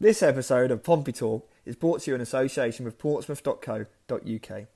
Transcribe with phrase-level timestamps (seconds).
[0.00, 4.66] This episode of Pompey Talk is brought to you in association with Portsmouth.co.uk.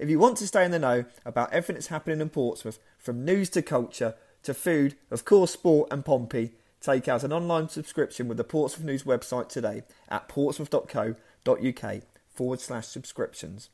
[0.00, 3.24] If you want to stay in the know about everything that's happening in Portsmouth, from
[3.24, 8.26] news to culture to food, of course, sport and Pompey, take out an online subscription
[8.26, 12.02] with the Portsmouth News website today at portsmouth.co.uk
[12.34, 13.68] forward slash subscriptions.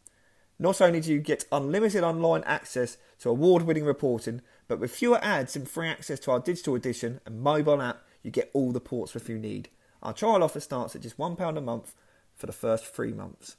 [0.58, 5.24] Not only do you get unlimited online access to award winning reporting, but with fewer
[5.24, 8.78] ads and free access to our digital edition and mobile app, you get all the
[8.78, 9.70] Portsmouth you need.
[10.00, 11.92] Our trial offer starts at just £1 a month
[12.36, 13.56] for the first three months.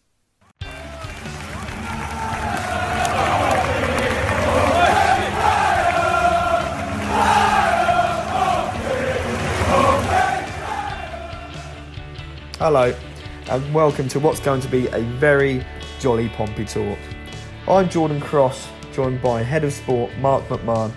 [12.57, 12.95] Hello,
[13.49, 15.65] and welcome to what's going to be a very
[15.99, 16.97] jolly Pompey talk.
[17.67, 20.93] I'm Jordan Cross, joined by Head of Sport Mark McMahon,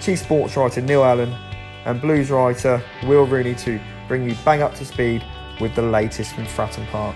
[0.00, 1.36] Chief Sports Writer Neil Allen,
[1.84, 3.78] and Blues writer Will Rooney to
[4.10, 5.24] bring you bang up to speed
[5.60, 7.14] with the latest from Fratton Park.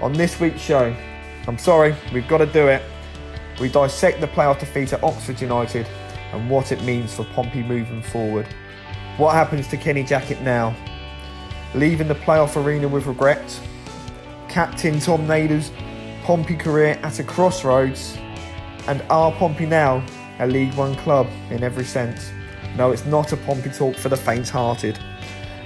[0.00, 0.94] On this week's show,
[1.48, 2.84] I'm sorry, we've got to do it.
[3.60, 5.88] We dissect the playoff defeat at Oxford United
[6.32, 8.46] and what it means for Pompey moving forward.
[9.16, 10.72] What happens to Kenny Jackett now?
[11.74, 13.60] Leaving the playoff arena with regret?
[14.48, 15.72] Captain Tom Naylor's
[16.22, 18.16] Pompey career at a crossroads?
[18.86, 20.06] And are Pompey now
[20.38, 22.30] a League One club in every sense?
[22.76, 24.96] No, it's not a Pompey talk for the faint hearted.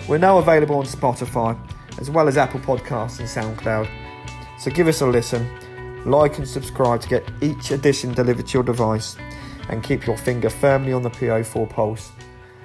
[0.07, 1.59] We're now available on Spotify,
[1.99, 3.89] as well as Apple Podcasts and SoundCloud.
[4.59, 5.49] So give us a listen,
[6.05, 9.17] like and subscribe to get each edition delivered to your device,
[9.71, 12.13] and keep your finger firmly on the PO4 pulse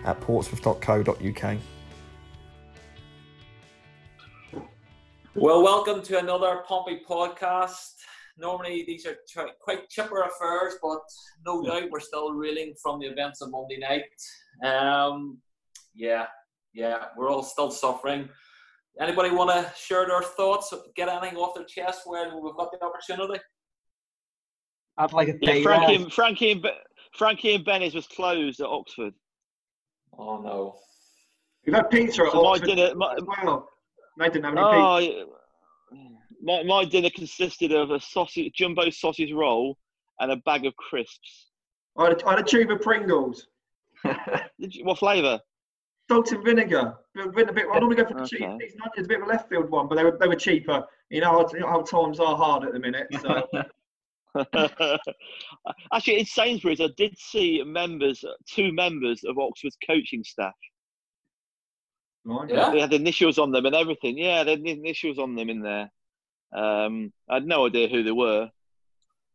[0.04, 1.58] at portsmouth.co.uk.
[5.34, 7.94] Well, welcome to another Pompey podcast.
[8.38, 9.16] Normally, these are
[9.62, 11.00] quite chipper affairs, but
[11.45, 14.70] no doubt we're still reeling from the events of Monday night.
[14.70, 15.38] Um,
[15.95, 16.26] yeah,
[16.73, 18.30] yeah, we're all still suffering.
[19.00, 22.84] Anybody want to share their thoughts, get anything off their chest when we've got the
[22.84, 23.39] opportunity?
[24.98, 26.67] I'd like a yeah, Frankie, and, Frankie, and,
[27.17, 29.14] Frankie and Benny's was closed at Oxford.
[30.17, 30.76] Oh no.
[31.66, 33.70] We've had pizza at so Oxford my dinner, my, as well.
[34.17, 35.26] They didn't have any oh, pizza.
[36.42, 39.77] My, my dinner consisted of a sausage, jumbo sausage roll
[40.20, 41.48] and a bag of crisps.
[41.98, 43.48] I had a, I had a tube of Pringles.
[44.83, 45.39] what flavour?
[46.09, 46.95] Salt and vinegar.
[47.15, 47.67] Been a bit.
[47.71, 48.37] I normally go for the okay.
[48.37, 48.49] cheap.
[48.95, 50.83] It's a bit of a left field one, but they were they were cheaper.
[51.09, 53.08] You know, how times are hard at the minute.
[53.21, 53.47] So.
[55.93, 60.53] Actually, in Sainsbury's, I did see members, two members of Oxford's coaching staff.
[62.25, 62.49] Right.
[62.49, 62.69] Yeah.
[62.69, 64.17] They had initials on them and everything.
[64.17, 65.89] Yeah, they had initials on them in there.
[66.55, 68.49] Um, I had no idea who they were,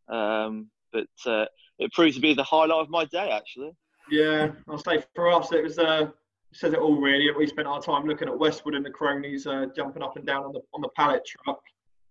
[0.08, 1.46] um, but uh,
[1.78, 3.30] it proved to be the highlight of my day.
[3.30, 3.72] Actually.
[4.10, 5.78] Yeah, I'll say for us, it was.
[5.78, 6.10] Uh,
[6.54, 7.31] says it all really.
[7.37, 10.44] We spent our time looking at Westwood and the cronies uh, jumping up and down
[10.44, 11.60] on the on the pallet truck.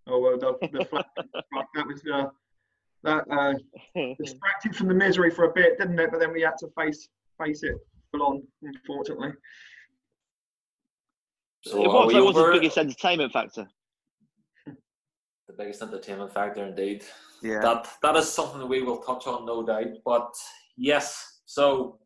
[0.08, 1.08] Oh well, the, the truck.
[1.76, 2.26] That was uh,
[3.04, 3.54] that uh,
[4.20, 6.12] distracted from the misery for a bit, didn't it?
[6.12, 7.08] But then we had to face
[7.42, 7.76] face it
[8.12, 9.34] full on, unfortunately.
[11.66, 13.68] So it was, it was the biggest entertainment factor.
[15.46, 17.04] The biggest entertainment factor, indeed.
[17.42, 17.60] Yeah.
[17.60, 19.98] That that is something that we will touch on, no doubt.
[20.06, 20.34] But
[20.78, 22.00] yes, so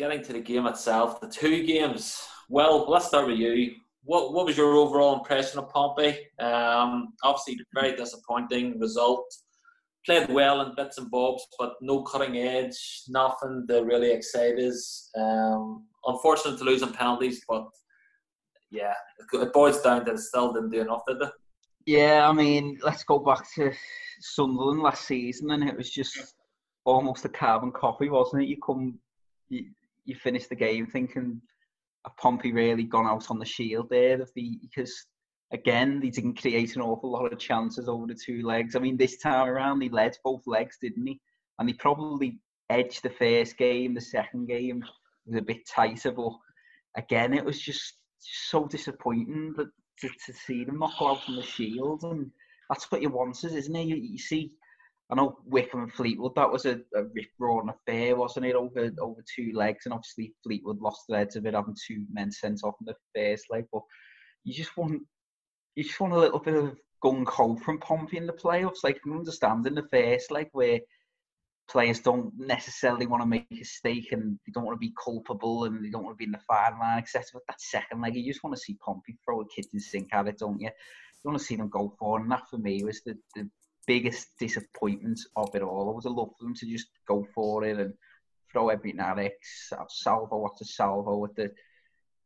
[0.00, 2.26] getting to the game itself, the two games.
[2.48, 3.74] Well, let's start with you.
[4.02, 6.16] What what was your overall impression of Pompey?
[6.38, 9.26] Um, obviously, very disappointing result.
[10.06, 15.10] Played well in bits and bobs, but no cutting edge, nothing to really excite us.
[15.14, 17.66] Um, unfortunate to lose in penalties, but
[18.70, 18.94] yeah,
[19.34, 21.30] it boils down that it still didn't do enough, did it?
[21.84, 23.70] Yeah, I mean, let's go back to
[24.20, 26.34] Sunderland last season, and it was just
[26.86, 28.48] almost a carbon copy, wasn't it?
[28.48, 28.98] You come,
[30.04, 31.40] you finish the game thinking,
[32.06, 34.20] a Pompey really gone out on the shield there?
[34.20, 35.06] Of the because
[35.52, 38.76] again, they didn't create an awful lot of chances over the two legs.
[38.76, 41.20] I mean, this time around, he led both legs, didn't he?
[41.58, 43.94] And he probably edged the first game.
[43.94, 44.84] The second game
[45.26, 46.32] was a bit tighter, but
[46.96, 49.68] again, it was just so disappointing that
[50.00, 52.30] to, to see them not go out on the shield, and
[52.68, 53.86] that's what you wanted, isn't it?
[53.86, 54.52] You, you see
[55.10, 59.24] I know Wycombe and Fleetwood, that was a, a rip-roaring affair, wasn't it, over over
[59.36, 59.86] two legs?
[59.86, 62.94] And obviously Fleetwood lost the heads of it, having two men sent off in the
[63.14, 63.64] first leg.
[63.72, 63.82] But
[64.44, 65.02] you just want
[65.74, 68.84] you just want a little bit of gung ho from Pompey in the playoffs.
[68.84, 70.80] Like, I understand in the first leg where
[71.70, 75.64] players don't necessarily want to make a mistake and they don't want to be culpable
[75.64, 77.24] and they don't want to be in the firing line, etc.
[77.32, 80.26] But that second leg, you just want to see Pompey throw a kitchen sink at
[80.28, 80.66] it, don't you?
[80.68, 82.22] You want to see them go for it.
[82.22, 83.48] And that for me was the, the
[83.92, 85.90] biggest disappointment of it all.
[85.90, 87.92] I would have loved for them to just go for it and
[88.52, 89.36] throw everything at it,
[89.88, 91.50] salvo after salvo with the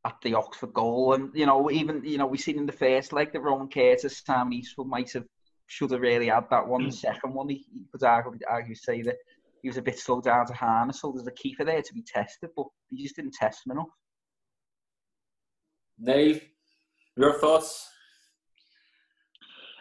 [0.04, 1.14] at the Oxford goal.
[1.14, 4.22] And, you know, even, you know, we seen in the first leg that Ronan Curtis,
[4.26, 5.24] Simon Eastwood might have,
[5.66, 6.82] should have really had that one.
[6.82, 7.06] The mm.
[7.08, 9.16] second one, he, he could argue, argue say that
[9.62, 12.02] he was a bit slow down to Harness, so there's a keeper there to be
[12.02, 13.88] tested, but he just didn't test him enough.
[16.04, 16.44] Dave,
[17.16, 17.88] your thoughts?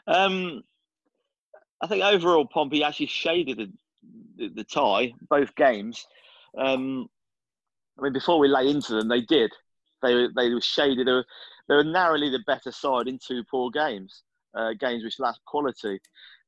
[0.07, 0.63] Um,
[1.83, 3.71] I think overall, Pompey actually shaded the,
[4.37, 6.07] the, the tie both games.
[6.57, 7.09] Um,
[7.99, 9.51] I mean, before we lay into them, they did.
[10.01, 11.05] They they were shaded.
[11.05, 11.25] They were,
[11.67, 14.23] they were narrowly the better side in two poor games,
[14.55, 15.99] uh, games which lacked quality.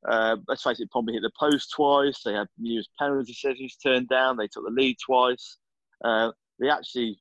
[0.08, 2.22] Uh, let's face it, Pompey hit the post twice.
[2.24, 4.38] They had numerous penalty decisions turned down.
[4.38, 5.58] They took the lead twice.
[6.04, 7.20] Uh, they actually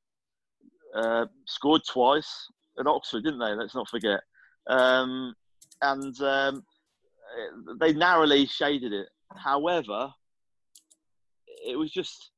[0.95, 2.47] uh, scored twice
[2.79, 3.55] at Oxford, didn't they?
[3.55, 4.21] Let's not forget.
[4.69, 5.35] Um,
[5.83, 6.65] and um,
[7.35, 9.09] Uh, they narrowly shaded it.
[9.37, 10.13] However,
[11.67, 12.31] it was just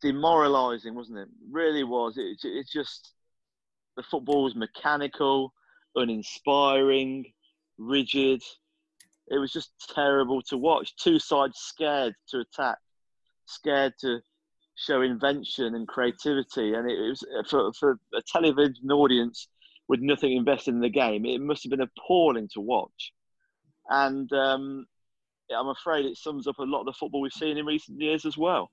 [0.00, 1.28] demoralising, wasn't it?
[1.50, 2.16] Really was.
[2.16, 3.12] It, it just
[3.96, 5.52] the football was mechanical,
[5.94, 7.32] uninspiring,
[7.78, 8.42] rigid.
[9.28, 10.94] It was just terrible to watch.
[10.96, 12.78] Two sides scared to attack,
[13.46, 14.20] scared to
[14.76, 19.48] show invention and creativity, and it, it was uh, for for a television audience
[19.88, 21.26] with nothing invested in the game.
[21.26, 23.12] It must have been appalling to watch,
[23.90, 24.86] and um,
[25.54, 28.24] I'm afraid it sums up a lot of the football we've seen in recent years
[28.24, 28.70] as well.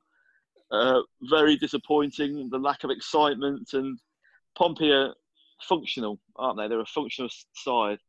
[0.72, 2.50] Uh, very disappointing.
[2.50, 4.00] The lack of excitement and
[4.58, 5.14] Pompey are
[5.62, 6.68] functional, aren't they?
[6.68, 8.00] They're a functional side.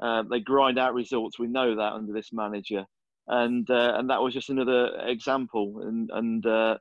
[0.00, 1.38] Uh, they grind out results.
[1.38, 2.84] We know that under this manager,
[3.28, 5.82] and uh, and that was just another example.
[5.82, 6.78] And and uh,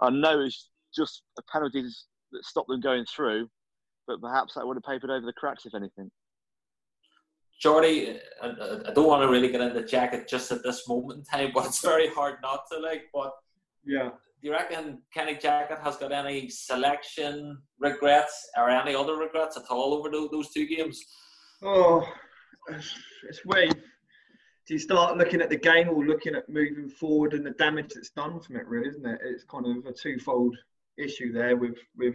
[0.00, 3.48] I know it's just a penalty that stopped them going through,
[4.06, 6.10] but perhaps that would have papered over the cracks if anything.
[7.58, 8.46] Jordy, I,
[8.88, 11.66] I don't want to really get into Jackett just at this moment in time, but
[11.66, 13.04] it's very hard not to like.
[13.12, 13.32] But
[13.84, 14.10] yeah,
[14.40, 19.64] do you reckon Kenny Jackett has got any selection regrets or any other regrets at
[19.70, 21.02] all over those two games?
[21.62, 22.06] Oh,
[22.68, 23.68] it's way.
[23.68, 27.94] Do you start looking at the game or looking at moving forward and the damage
[27.94, 28.66] that's done from it?
[28.66, 29.20] Really, isn't it?
[29.24, 30.56] It's kind of a twofold
[30.98, 32.14] issue there with with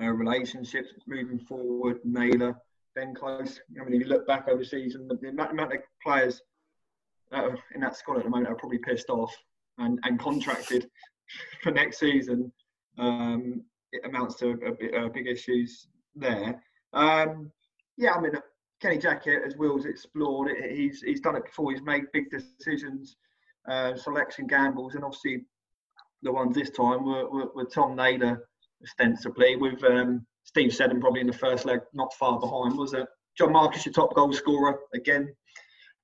[0.00, 1.98] uh, relationships moving forward.
[2.04, 2.56] Naylor,
[2.94, 3.60] Ben Close.
[3.80, 6.40] I mean, if you look back over the season, the, the amount of players
[7.74, 9.34] in that squad at the moment are probably pissed off
[9.78, 10.88] and, and contracted
[11.62, 12.52] for next season,
[12.98, 13.62] um,
[13.92, 16.62] it amounts to a, a, a big issues there.
[16.92, 17.50] Um,
[17.96, 18.32] yeah, I mean,
[18.80, 21.72] Kenny Jackett, as Will's explored, he's he's done it before.
[21.72, 23.16] He's made big decisions,
[23.68, 25.44] uh, selection gambles, and obviously
[26.22, 28.48] the ones this time were, were, were Tom Naylor
[28.82, 33.06] ostensibly, with um, Steve Seddon probably in the first leg, not far behind, was it?
[33.36, 35.28] John Marquis, your top goal scorer again.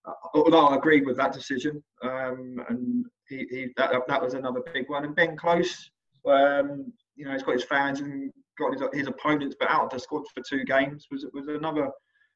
[0.04, 4.60] Uh, although I agreed with that decision, um, and he, he that, that was another
[4.74, 5.06] big one.
[5.06, 5.90] And Ben Close,
[6.28, 9.90] um, you know, he's got his fans and got his, his opponents, but out of
[9.90, 11.88] the squad for two games was was another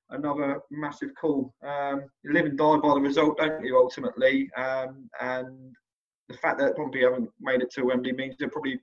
[0.08, 1.52] another massive call.
[1.62, 3.76] Um, you live and die by the result, don't you?
[3.76, 5.76] Ultimately, um, and
[6.30, 8.80] the fact that Pompey haven't made it to Wembley means there probably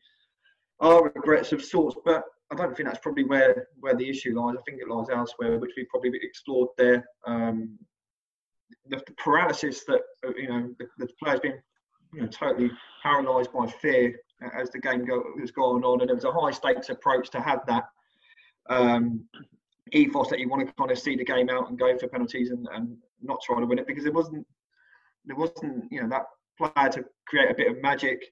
[0.80, 4.56] are regrets of sorts, but I don't think that's probably where where the issue lies.
[4.58, 7.06] I think it lies elsewhere, which we probably explored there.
[7.26, 7.78] Um,
[8.88, 10.02] the, the, paralysis that
[10.38, 11.60] you know the, players being
[12.14, 12.72] you know, totally
[13.02, 14.20] paralysed by fear
[14.60, 17.42] as the game go, was going on, and it was a high stakes approach to
[17.42, 17.86] have that
[18.70, 19.24] um,
[19.92, 22.52] ethos that you want to kind of see the game out and go for penalties
[22.52, 24.46] and, and not try to win it because it wasn't
[25.26, 26.26] there wasn't you know that
[26.58, 28.24] player to create a bit of magic.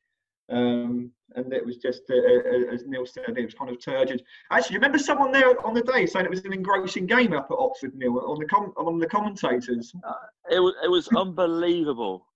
[0.49, 4.23] Um, and it was just, uh, uh as Neil said, it was kind of turgid.
[4.51, 7.57] Actually, remember someone there on the day saying it was an engrossing game up at
[7.57, 9.93] Oxford, Neil, on the com- on the commentators.
[10.07, 10.13] Uh,
[10.51, 12.27] it was it was unbelievable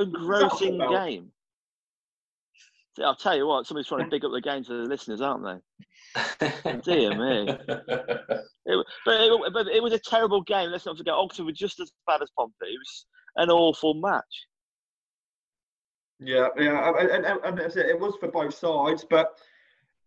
[0.00, 1.30] engrossing game.
[3.04, 5.44] I'll tell you what, somebody's trying to big up the game to the listeners, aren't
[5.44, 6.80] they?
[6.84, 7.48] Dear me.
[8.70, 10.70] It, but, it, but it was a terrible game.
[10.70, 12.54] Let's not forget, Oxford were just as bad as Pompey.
[12.62, 14.46] It was an awful match.
[16.20, 19.38] Yeah, yeah, and, and, and it was for both sides, but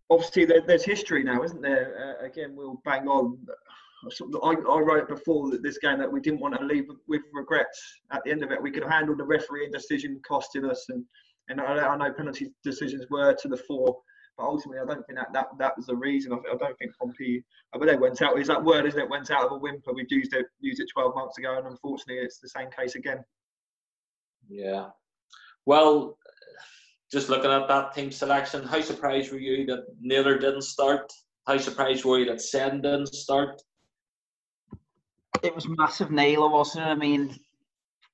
[0.10, 2.18] obviously there, there's history now, isn't there?
[2.22, 3.38] Uh, again, we'll bang on
[4.44, 8.24] I, I wrote before this game that we didn't want to leave with regrets at
[8.24, 8.62] the end of it.
[8.62, 11.06] We could have handled the refereeing decision costing us, and
[11.50, 13.98] and I, I know penalty decisions were to the fore,
[14.38, 16.34] but ultimately I don't think that that, that was the reason.
[16.34, 18.39] I, I don't think Pompey, but they went out.
[18.39, 18.86] Is that word?
[18.86, 19.10] Isn't it?
[19.10, 19.94] Went out of a whimper.
[19.94, 23.24] We used it used it 12 months ago, and unfortunately it's the same case again.
[24.50, 24.89] Yeah.
[25.65, 26.18] Well,
[27.12, 31.12] just looking at that team selection, how surprised were you that Naylor didn't start?
[31.48, 33.62] How surprised were you that Sen didn't start?
[35.44, 36.89] it was massive Naylor, wasn't it?
[36.89, 37.38] I mean,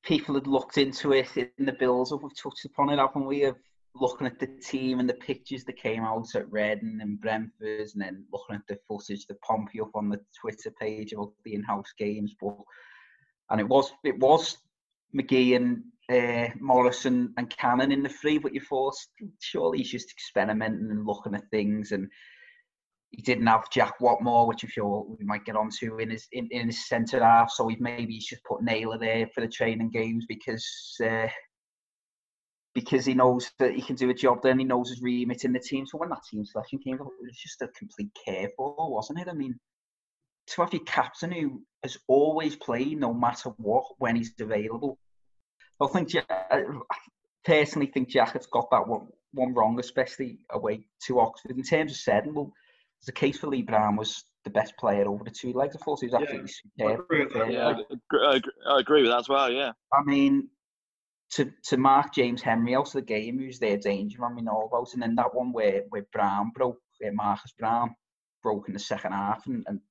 [0.03, 2.11] people had looked into it in the bills.
[2.11, 3.43] We've touched upon it, haven't we?
[3.43, 3.55] Of
[3.95, 8.01] looking at the team and the pictures that came out at Reading and Brentford, and
[8.01, 11.93] then looking at the footage that Pompey up on the Twitter page of the in-house
[11.97, 12.55] games, but
[13.49, 14.57] and it was it was
[15.15, 18.95] McGee and uh, Morrison and Cannon in the free, but you thought
[19.39, 22.09] surely he's just experimenting and looking at things and
[23.11, 26.47] he didn't have Jack Whatmough, which I'm sure we might get onto in his in,
[26.51, 27.51] in his centre half.
[27.51, 30.67] So he's maybe he's just put Naylor there for the training games because
[31.03, 31.27] uh,
[32.75, 35.45] because he knows that he can do a job there and he knows his remit
[35.45, 35.87] in the team.
[35.87, 39.27] So when that team selection came up, it was just a complete curveball, wasn't it?
[39.27, 39.57] I mean,
[40.47, 44.99] to have your captain who has always played no matter what when he's available.
[45.79, 46.61] I think I uh,
[47.45, 51.51] personally think Jack has got that one, one wrong, especially away to Oxford.
[51.51, 52.51] In terms of setting, well,
[52.99, 55.75] there's a case for Lee Brown was the best player over the two legs.
[55.75, 57.05] I thought he was absolutely yeah, superb.
[57.11, 59.51] I agree, yeah, I agree, I agree with that as well.
[59.51, 59.71] Yeah.
[59.93, 60.49] I mean,
[61.33, 64.69] to to mark James Henry out of the game, who's their danger man we know
[64.71, 67.93] about, and then that one where where Brown broke, where Marcus Browne
[68.41, 69.81] broke in the second half, and, and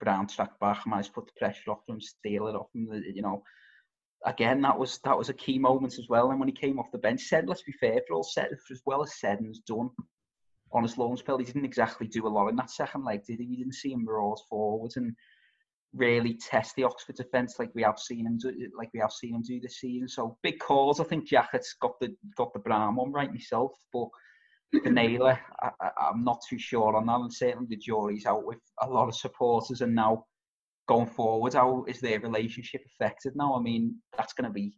[0.00, 2.88] Brown tracked back and managed to put the pressure off him, steal it off him.
[3.14, 3.42] You know,
[4.24, 6.30] again that was that was a key moment as well.
[6.30, 8.82] And when he came off the bench, said let's be fair, for all set as
[8.86, 9.90] well as Seddon's done
[10.72, 13.38] on his loan spell, he didn't exactly do a lot in that second leg, did
[13.38, 13.46] he?
[13.46, 15.14] We didn't see him roll forwards and
[15.94, 19.34] really test the Oxford defence like we have seen him do, like we have seen
[19.34, 20.08] him do this season.
[20.08, 21.00] So big calls.
[21.00, 24.08] I think Jackett's got the got the Brown one right myself, but
[24.72, 27.20] the Naylor, I, am not too sure on that.
[27.20, 30.24] And certainly the jury's out with a lot of supporters, and now
[30.88, 33.54] going forward, how is their relationship affected now?
[33.54, 34.76] I mean, that's going to be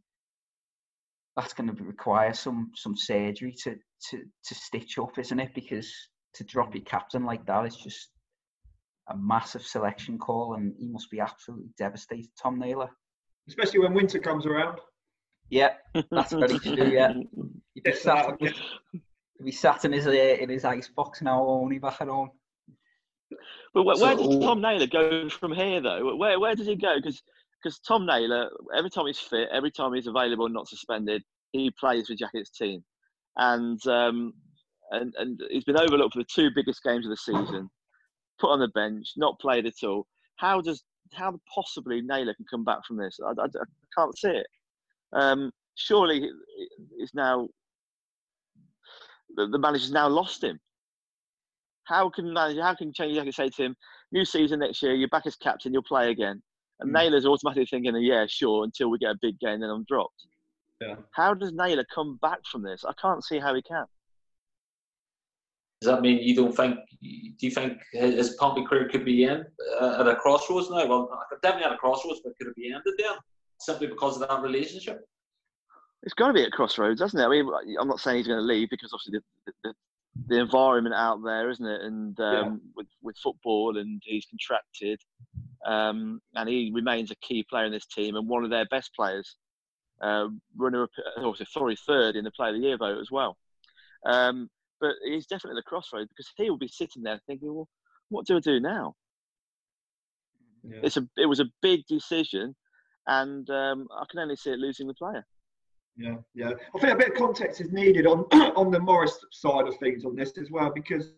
[1.36, 3.76] that's going to require some some surgery to
[4.10, 5.54] to to stitch up, isn't it?
[5.54, 5.92] Because
[6.34, 8.08] to drop your captain like that is just
[9.08, 12.90] a massive selection call, and he must be absolutely devastated, Tom Naylor.
[13.48, 14.78] Especially when winter comes around.
[15.48, 15.74] Yeah,
[16.10, 16.90] that's very true.
[16.90, 17.14] Yeah,
[17.74, 21.78] he'd be, sat, he'd be sat in his uh, in his ice box now, only
[21.78, 22.30] back at home.
[23.74, 26.16] But where, where does Tom Naylor go from here, though?
[26.16, 26.96] Where where does he go?
[26.96, 27.22] Because
[27.62, 31.70] because Tom Naylor, every time he's fit, every time he's available and not suspended, he
[31.78, 32.82] plays for Jackett's team,
[33.36, 34.32] and um,
[34.92, 37.68] and and he's been overlooked for the two biggest games of the season
[38.38, 40.06] put on the bench, not played at all.
[40.36, 40.82] How does
[41.12, 43.18] how possibly Naylor can come back from this?
[43.24, 43.64] I, I, I
[43.96, 44.46] can't see it.
[45.12, 46.28] Um, surely
[46.98, 47.48] it's now
[49.36, 50.58] the, the manager's now lost him.
[51.88, 52.62] How can manager?
[52.62, 53.16] How can change?
[53.18, 53.76] I can say to him,
[54.12, 56.42] "New season next year, you're back as captain, you'll play again."
[56.80, 56.94] And mm.
[56.94, 60.26] Naylor's automatically thinking, "Yeah, sure," until we get a big game, then I'm dropped.
[60.80, 60.96] Yeah.
[61.12, 62.84] How does Naylor come back from this?
[62.84, 63.86] I can't see how he can.
[65.80, 66.76] Does that mean you don't think?
[67.00, 69.44] Do you think his Pompey career could be in
[69.80, 70.86] uh, at a crossroads now?
[70.86, 71.10] Well,
[71.42, 73.16] definitely at a crossroads, but could it be ended then
[73.60, 75.06] simply because of that relationship?
[76.02, 77.24] It's got to be at crossroads, doesn't it?
[77.24, 77.48] I mean,
[77.80, 79.74] I'm not saying he's going to leave because obviously the, the,
[80.26, 81.80] the environment out there, isn't it?
[81.82, 82.50] And um, yeah.
[82.76, 85.00] with with football, and he's contracted,
[85.64, 88.94] um, and he remains a key player in this team and one of their best
[88.94, 89.36] players.
[90.00, 93.36] Uh, runner up, also sorry, third in the Player of the Year vote as well.
[94.06, 94.48] Um,
[94.80, 97.68] but he's definitely the crossroads because he will be sitting there thinking, well,
[98.08, 98.94] what do I do now?
[100.62, 100.80] Yeah.
[100.84, 102.54] It's a it was a big decision,
[103.06, 105.24] and um, I can only see it losing the player.
[105.98, 106.52] Yeah, yeah.
[106.74, 108.20] I think a bit of context is needed on
[108.56, 111.12] on the Morris side of things on this as well because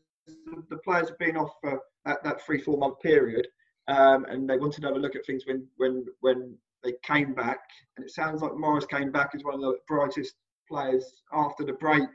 [0.71, 3.47] the players have been off for that, that three four month period,
[3.89, 7.35] um, and they wanted to have a look at things when when when they came
[7.35, 7.61] back,
[7.97, 10.35] and it sounds like Morris came back as one of the brightest
[10.67, 12.09] players after the break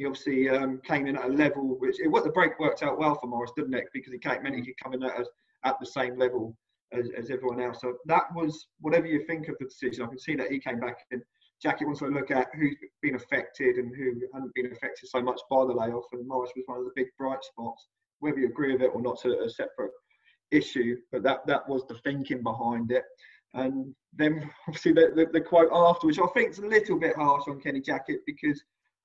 [0.00, 2.98] he obviously um, came in at a level which it, what the break worked out
[2.98, 3.84] well for Morris, didn't it?
[3.92, 5.26] Because he came in, could come in at,
[5.66, 6.56] at the same level
[6.90, 7.82] as, as, everyone else.
[7.82, 10.02] So that was whatever you think of the decision.
[10.02, 11.20] I can see that he came back and
[11.62, 15.40] Jackie wants to look at who's been affected and who hadn't been affected so much
[15.50, 16.06] by the layoff.
[16.12, 17.86] And Morris was one of the big bright spots.
[18.20, 19.92] Whether you agree with it or not, a, a separate
[20.50, 20.96] issue.
[21.12, 23.04] But that that was the thinking behind it.
[23.54, 27.16] And then obviously the, the, the quote after, which I think is a little bit
[27.16, 28.62] harsh on Kenny Jackett because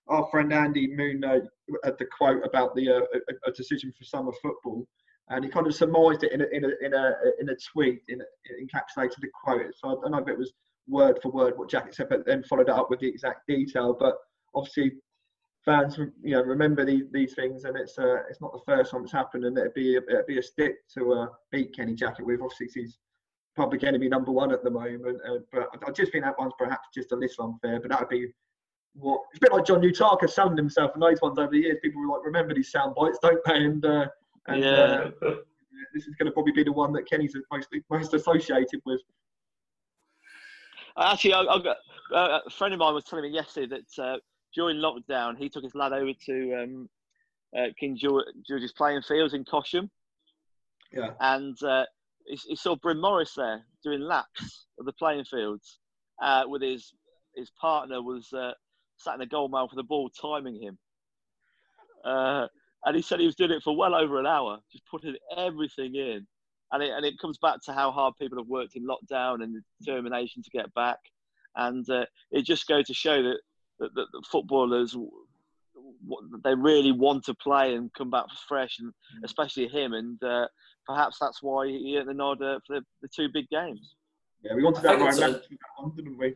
[0.08, 1.40] our friend Andy Moon uh,
[1.84, 4.88] had the quote about the uh, a, a, decision for summer football,
[5.30, 8.02] and he kind of surmised it in a in a in a, in a tweet,
[8.08, 8.26] in a,
[8.64, 9.74] encapsulated the quote.
[9.76, 10.54] So I don't know if it was
[10.88, 13.96] word for word what Jackett said, but then followed it up with the exact detail.
[13.98, 14.16] But
[14.54, 14.94] obviously,
[15.64, 19.04] fans you know remember these, these things, and it's uh, it's not the first time
[19.04, 22.42] it's happened, and it'd be it'd be a stick to uh, beat Kenny Jackett with.
[22.42, 22.98] Obviously, he's
[23.56, 26.88] public enemy number one at the moment, uh, but I just think that one's perhaps
[26.94, 27.80] just a little unfair.
[27.80, 28.28] But that would be
[28.94, 31.78] what it's a bit like John Utaka selling himself in those ones over the years.
[31.82, 33.56] People were like, remember these sound bites, don't they?
[33.56, 34.08] And, uh,
[34.48, 35.10] and yeah.
[35.22, 35.32] Uh,
[35.94, 39.02] this is going to probably be the one that Kenny's most most associated with.
[40.98, 41.78] Actually, I, I got,
[42.14, 44.18] uh, a friend of mine was telling me yesterday that uh,
[44.54, 46.90] during lockdown, he took his lad over to um,
[47.58, 49.90] uh, King George's playing fields in Cosham.
[50.92, 51.12] Yeah.
[51.20, 51.86] And uh,
[52.26, 55.80] he, he, saw Bryn Morris there doing laps of the playing fields
[56.22, 56.94] uh, with his
[57.36, 58.52] his partner was uh,
[58.98, 60.78] sat in the goal mouth with the ball timing him.
[62.06, 62.48] Uh,
[62.86, 65.96] and he said he was doing it for well over an hour, just putting everything
[65.96, 66.26] in.
[66.72, 69.56] And it, and it comes back to how hard people have worked in lockdown and
[69.56, 70.98] the determination to get back.
[71.56, 73.38] And uh, it just goes to show that,
[73.80, 74.96] that, that, that footballers
[76.44, 79.24] they really want to play and come back fresh, and mm.
[79.24, 79.94] especially him.
[79.94, 80.48] And uh,
[80.86, 83.96] perhaps that's why he earned the nod uh, for the, the, two big games.
[84.42, 85.42] Yeah, we wanted that right a,
[85.78, 86.36] one, didn't we?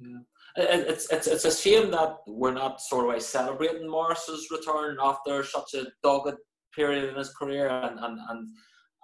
[0.00, 0.18] Yeah.
[0.56, 5.74] It's, it's, it's a shame that we're not sort of celebrating Morris's return after such
[5.74, 6.36] a dogged
[6.74, 8.48] period in his career and, and, and,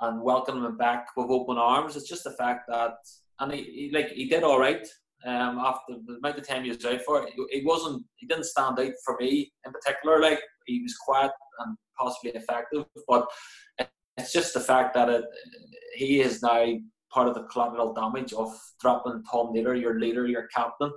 [0.01, 1.97] and welcoming him back with open arms.
[1.97, 2.95] It's just the fact that,
[3.41, 4.87] and he, he like he did all right
[5.27, 7.27] um, after the amount of time he was out for.
[7.51, 10.21] He, wasn't, he didn't stand out for me in particular.
[10.21, 13.27] Like he was quiet and possibly effective, but
[14.17, 15.25] it's just the fact that it,
[15.95, 16.67] he is now
[17.13, 20.93] part of the collateral damage of dropping Tom Naylor, your leader, your captain,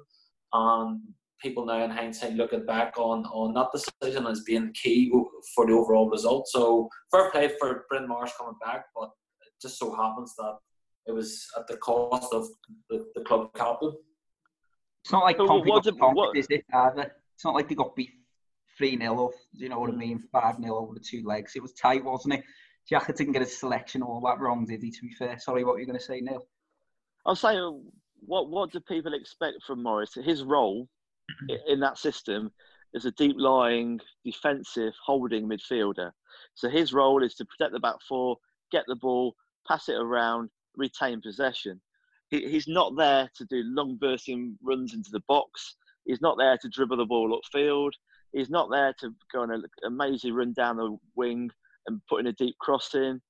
[0.54, 1.02] and
[1.42, 5.12] people now in hindsight looking back on on that decision as being key
[5.56, 6.48] for the overall result.
[6.48, 9.10] So fair play for Bryn Morris coming back, but
[9.42, 10.58] it just so happens that
[11.08, 12.48] it was at the cost of
[12.90, 13.94] the, the club captain.
[15.04, 17.12] It's not like so Pompey got what, is it, either?
[17.34, 18.12] It's not like they got beat
[18.78, 20.20] 3 0 off, you know what I mean?
[20.32, 21.54] 5 0 over the two legs.
[21.56, 22.44] It was tight, wasn't it?
[22.88, 25.40] Jack didn't get his selection all that wrong, did he, to be fair?
[25.40, 26.46] Sorry, what were you going to say, Neil?
[27.26, 27.58] I'll say,
[28.26, 30.16] what, what do people expect from Morris?
[30.16, 30.88] His role
[31.68, 32.52] in that system
[32.94, 36.12] is a deep lying, defensive, holding midfielder.
[36.56, 38.38] So his role is to protect the back four,
[38.72, 39.36] get the ball,
[39.68, 41.82] pass it around, retain possession
[42.32, 45.76] he, he's not there to do long bursting runs into the box.
[46.06, 47.92] He's not there to dribble the ball upfield.
[48.32, 51.52] He's not there to go on an amazing run down the wing
[51.86, 53.22] and put in a deep cross in.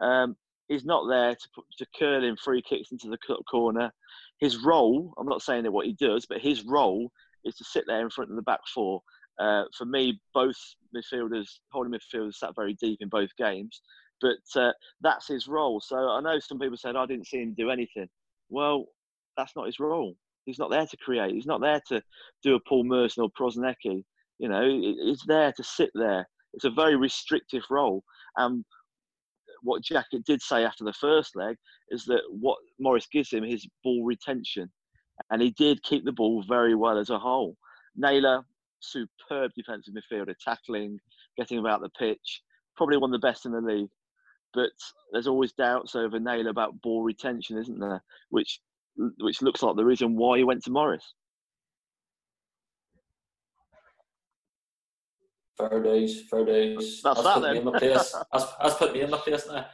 [0.00, 0.36] Um,
[0.68, 3.18] he's not there to, put, to curl in free kicks into the
[3.50, 3.90] corner.
[4.38, 7.10] His role, I'm not saying that what he does, but his role
[7.44, 9.00] is to sit there in front of the back four.
[9.38, 10.56] Uh, for me, both
[10.94, 13.80] midfielders, holding midfielders, sat very deep in both games,
[14.20, 15.80] but uh, that's his role.
[15.80, 18.08] So I know some people said I didn't see him do anything.
[18.50, 18.86] Well,
[19.36, 20.14] that's not his role.
[20.44, 21.34] He's not there to create.
[21.34, 22.02] He's not there to
[22.42, 24.04] do a Paul Merson or Prosinecki.
[24.38, 26.26] You know, he's there to sit there.
[26.54, 28.02] It's a very restrictive role.
[28.36, 28.64] And
[29.62, 31.56] what Jackett did say after the first leg
[31.90, 34.70] is that what Morris gives him is ball retention.
[35.30, 37.56] And he did keep the ball very well as a whole.
[37.96, 38.42] Naylor,
[38.80, 40.98] superb defensive midfielder, tackling,
[41.36, 42.42] getting about the pitch,
[42.76, 43.90] probably one of the best in the league
[44.52, 44.70] but
[45.12, 48.02] there's always doubts over Naylor about ball retention, isn't there?
[48.30, 48.60] Which
[49.20, 51.14] which looks like the reason why he went to Morris.
[55.56, 57.00] Fair days, fair days.
[57.02, 57.52] That's, that's that then.
[57.52, 58.14] Me in my place.
[58.32, 59.66] That's, that's put me in my place now.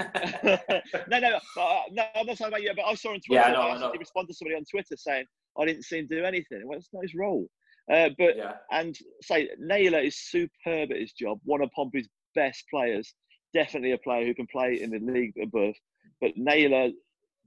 [0.14, 3.52] no, no, uh, no, I'm not talking about you, but I saw on Twitter, yeah,
[3.52, 5.24] no, I, he responded to somebody on Twitter saying,
[5.58, 6.62] I didn't see him do anything.
[6.66, 7.46] Well, it's not his role.
[7.92, 8.54] Uh, but, yeah.
[8.72, 13.14] and say, Naylor is superb at his job, one of Pompey's best players
[13.54, 15.74] definitely a player who can play in the league above.
[16.20, 16.90] But Naylor,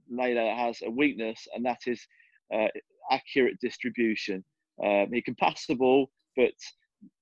[0.08, 2.04] Naylor has a weakness, and that is
[2.52, 2.68] uh,
[3.12, 4.44] accurate distribution.
[4.84, 6.52] Um, he can pass the ball, but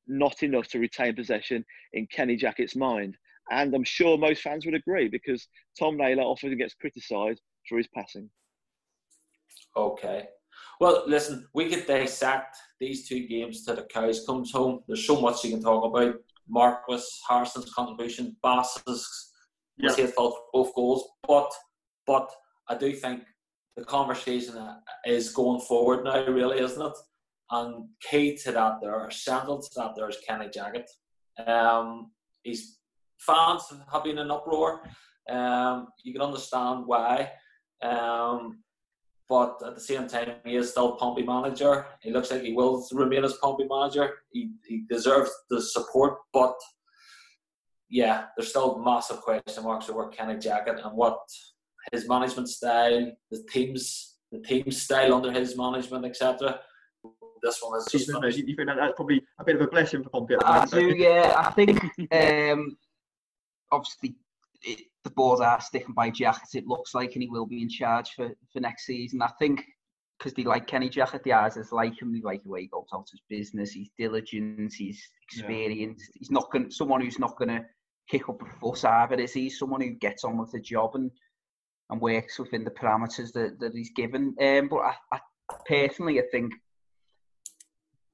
[0.06, 3.16] not enough to retain possession in Kenny Jackett's mind.
[3.50, 5.46] And I'm sure most fans would agree because
[5.78, 8.28] Tom Naylor often gets criticised for his passing.
[9.76, 10.28] Okay.
[10.80, 14.80] Well, listen, we could dissect these two games to the cows comes home.
[14.86, 16.16] There's so much you can talk about.
[16.48, 19.32] Marquis, Harness's contribution, Bass's
[19.78, 19.88] yeah.
[19.88, 21.08] was his fault for both goals.
[21.26, 21.50] But
[22.06, 22.30] but
[22.68, 23.22] I do think
[23.76, 24.54] the conversation
[25.04, 26.96] is going forward now, really, isn't it?
[27.50, 30.88] And key to that there, are central to that there is Kenny Jackett.
[31.46, 32.10] Um,
[32.42, 32.76] his
[33.26, 33.62] fans
[33.92, 34.80] have been in uproar.
[35.28, 37.32] Um, you can understand why.
[37.82, 38.62] Um,
[39.28, 41.86] but at the same time, he is still Pompey manager.
[42.00, 44.10] He looks like he will remain as Pompey manager.
[44.30, 46.54] He, he deserves the support, but
[47.88, 51.18] yeah, there's still massive question marks over Kenny Jackett and what
[51.92, 56.60] his management style, the team's the team's style under his management, etc.
[57.42, 58.08] This one is just.
[58.08, 60.34] You, you think that that's probably a bit of a blessing for Pompey?
[60.44, 61.34] I do, yeah.
[61.36, 61.80] I think
[62.12, 62.76] um,
[63.76, 64.16] obviously
[64.62, 67.68] it, the balls are sticking by Jackett, it looks like, and he will be in
[67.68, 69.22] charge for, for next season.
[69.22, 69.64] I think
[70.18, 72.86] because they like Kenny Jackett, the eyes like him, they like the way he goes
[72.94, 76.18] out his business, he's diligent, he's experienced, yeah.
[76.18, 77.64] he's not going someone who's not going to
[78.08, 79.50] kick up a fuss either, is he?
[79.50, 81.10] Someone who gets on with the job and
[81.90, 84.34] and works within the parameters that, that he's given.
[84.40, 85.20] Um, but I, I
[85.68, 86.52] personally, I think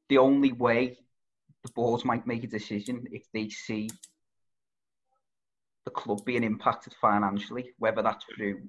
[0.09, 0.99] the only way
[1.63, 3.89] the boards might make a decision if they see
[5.85, 8.63] the club being impacted financially, whether that's through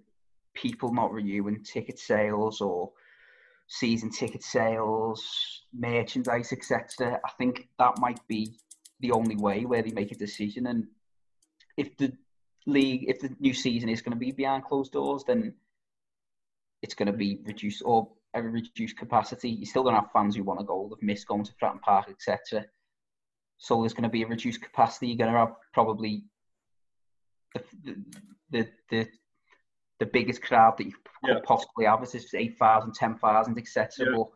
[0.54, 2.92] people not renewing ticket sales or
[3.68, 7.20] season ticket sales, merchandise, etc.
[7.26, 8.58] I think that might be
[9.00, 10.68] the only way where they make a decision.
[10.68, 10.88] And
[11.78, 12.14] if the
[12.66, 15.54] league, if the new season is going to be behind closed doors, then
[16.82, 19.50] it's going to be reduced or a reduced capacity.
[19.50, 21.82] You're still going to have fans who want to go, they've missed going to Fratton
[21.82, 22.66] Park, etc.
[23.58, 25.08] So there's going to be a reduced capacity.
[25.08, 26.26] You're going to have probably
[27.54, 27.96] the
[28.52, 29.08] the the,
[30.00, 31.40] the biggest crowd that you could yeah.
[31.46, 33.90] possibly have is 8,000, 10,000, etc.
[34.00, 34.06] Yeah.
[34.18, 34.28] But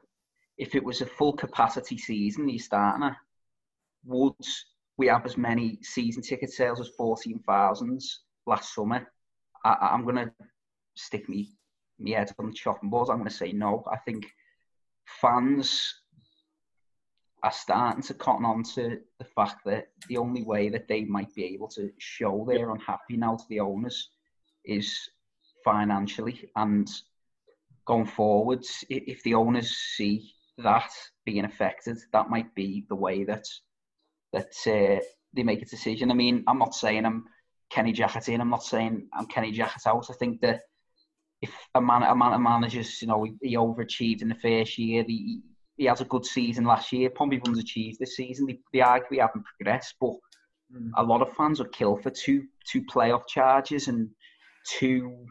[0.58, 3.18] if it was a full capacity season you're starting at,
[4.06, 4.34] would
[4.98, 8.02] we have as many season ticket sales as 14,000
[8.46, 9.08] last summer?
[9.64, 10.32] I, am going to
[10.96, 11.52] stick me,
[12.00, 13.10] me head on the chopping board.
[13.10, 13.84] I'm going to say no.
[13.92, 14.26] I think
[15.06, 16.02] fans
[17.44, 21.34] are starting to cotton on to the fact that the only way that they might
[21.36, 24.10] be able to show they're unhappy now to the owners
[24.66, 25.10] is
[25.64, 26.50] financially.
[26.56, 26.90] And
[27.88, 30.92] going forwards if the owners see that
[31.26, 33.46] being affected that might be the way that
[34.34, 35.02] that uh,
[35.34, 36.12] they make a decision.
[36.12, 37.26] I mean i'm not saying i'm
[37.70, 40.10] kenny jackett in i'm not saying i'm kenny jackett out.
[40.10, 40.62] I think that
[41.42, 44.78] if a man a man of managers you know he, he overachieved in the first
[44.78, 45.40] year the
[45.78, 47.10] he has a good season last year.
[47.10, 48.48] Pompey Bum's achieved this season.
[48.48, 50.14] They, they arguably haven't progressed, but
[50.76, 50.90] mm.
[50.98, 54.10] a lot of fans would kill for two two playoff charges and
[54.80, 55.26] two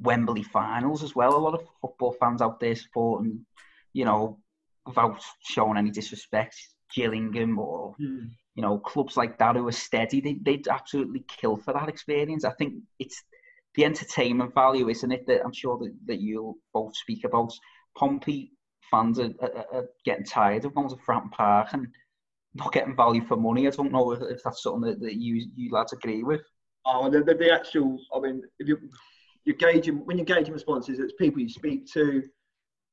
[0.00, 1.36] Wembley finals as well.
[1.36, 3.44] A lot of football fans out there supporting,
[3.92, 4.38] you know,
[4.86, 6.56] without showing any disrespect,
[6.94, 8.28] Gillingham or mm.
[8.54, 10.20] you know clubs like that who are steady.
[10.20, 12.44] They they'd absolutely kill for that experience.
[12.44, 13.22] I think it's
[13.74, 15.26] the entertainment value, isn't it?
[15.26, 17.52] That I'm sure that, that you'll both speak about.
[17.96, 18.52] Pompey
[18.90, 21.88] fans are, are, are getting tired of going to Fratton Park and
[22.54, 23.66] not getting value for money.
[23.66, 26.42] I don't know if, if that's something that, that you you lads agree with.
[26.84, 28.78] Oh, the, the, the actual, I mean, if you
[29.44, 32.22] you're gauging when you're gauging responses, it's people you speak to.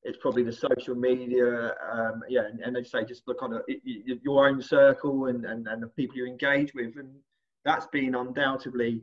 [0.06, 3.60] It's probably the social media, um, yeah, and, and they say just look on a,
[4.22, 7.10] your own circle and, and, and the people you engage with, and
[7.64, 9.02] that's been undoubtedly.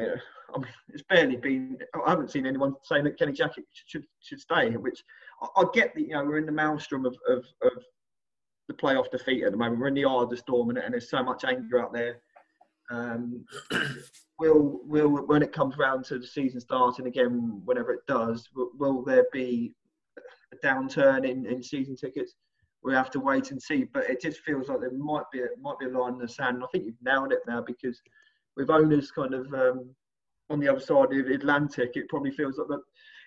[0.00, 0.16] Uh,
[0.54, 1.78] I mean, it's barely been.
[1.94, 5.04] I haven't seen anyone saying that Kenny Jackett should should stay, which
[5.42, 7.84] I, I get that you know we're in the maelstrom of, of, of
[8.68, 9.80] the playoff defeat at the moment.
[9.80, 12.20] We're in the eye of the storm, and, and there's so much anger out there.
[12.90, 13.44] Um,
[14.38, 18.70] will will when it comes round to the season starting again, whenever it does, will,
[18.78, 19.74] will there be
[20.52, 22.34] a downturn in, in season tickets?
[22.82, 23.84] We have to wait and see.
[23.84, 26.28] But it just feels like there might be a, might be a line in the
[26.28, 26.56] sand.
[26.56, 28.00] And I think you've nailed it now because
[28.56, 29.90] with owners kind of um,
[30.50, 32.82] on the other side of the Atlantic, it probably feels like that.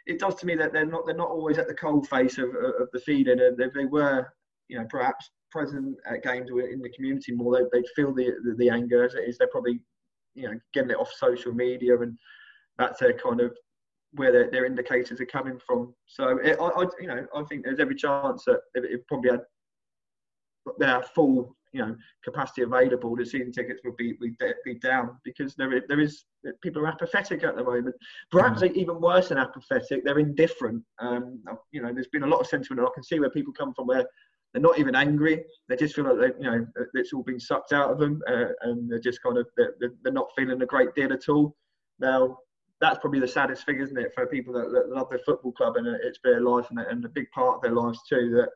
[0.07, 2.49] It does to me that they're not they're not always at the cold face of,
[2.49, 4.27] of the feeding, and if they were,
[4.67, 8.55] you know, perhaps present at games in the community more, they, would feel the, the,
[8.57, 9.37] the anger as it is.
[9.37, 9.81] They're probably,
[10.33, 12.17] you know, getting it off social media, and
[12.77, 13.55] that's their kind of
[14.13, 15.93] where their, their indicators are coming from.
[16.05, 19.31] So, it, I, I, you know, I think there's every chance that it, it probably
[19.31, 19.41] had
[20.77, 25.55] their full you know capacity available, the season tickets would be be, be down because
[25.55, 26.25] there is, there is
[26.61, 27.95] people are apathetic at the moment.
[28.31, 28.73] Perhaps mm.
[28.73, 30.83] even worse than apathetic, they're indifferent.
[30.99, 33.53] Um, you know, there's been a lot of sentiment, and I can see where people
[33.53, 34.05] come from where
[34.53, 35.45] they're not even angry.
[35.69, 38.47] They just feel like they, you know it's all been sucked out of them, uh,
[38.61, 41.55] and they're just kind of they're, they're not feeling a great deal at all.
[41.99, 42.37] Now
[42.81, 45.75] that's probably the saddest thing, isn't it, for people that, that love their football club
[45.77, 48.31] and it's their life and, and a big part of their lives too.
[48.35, 48.49] That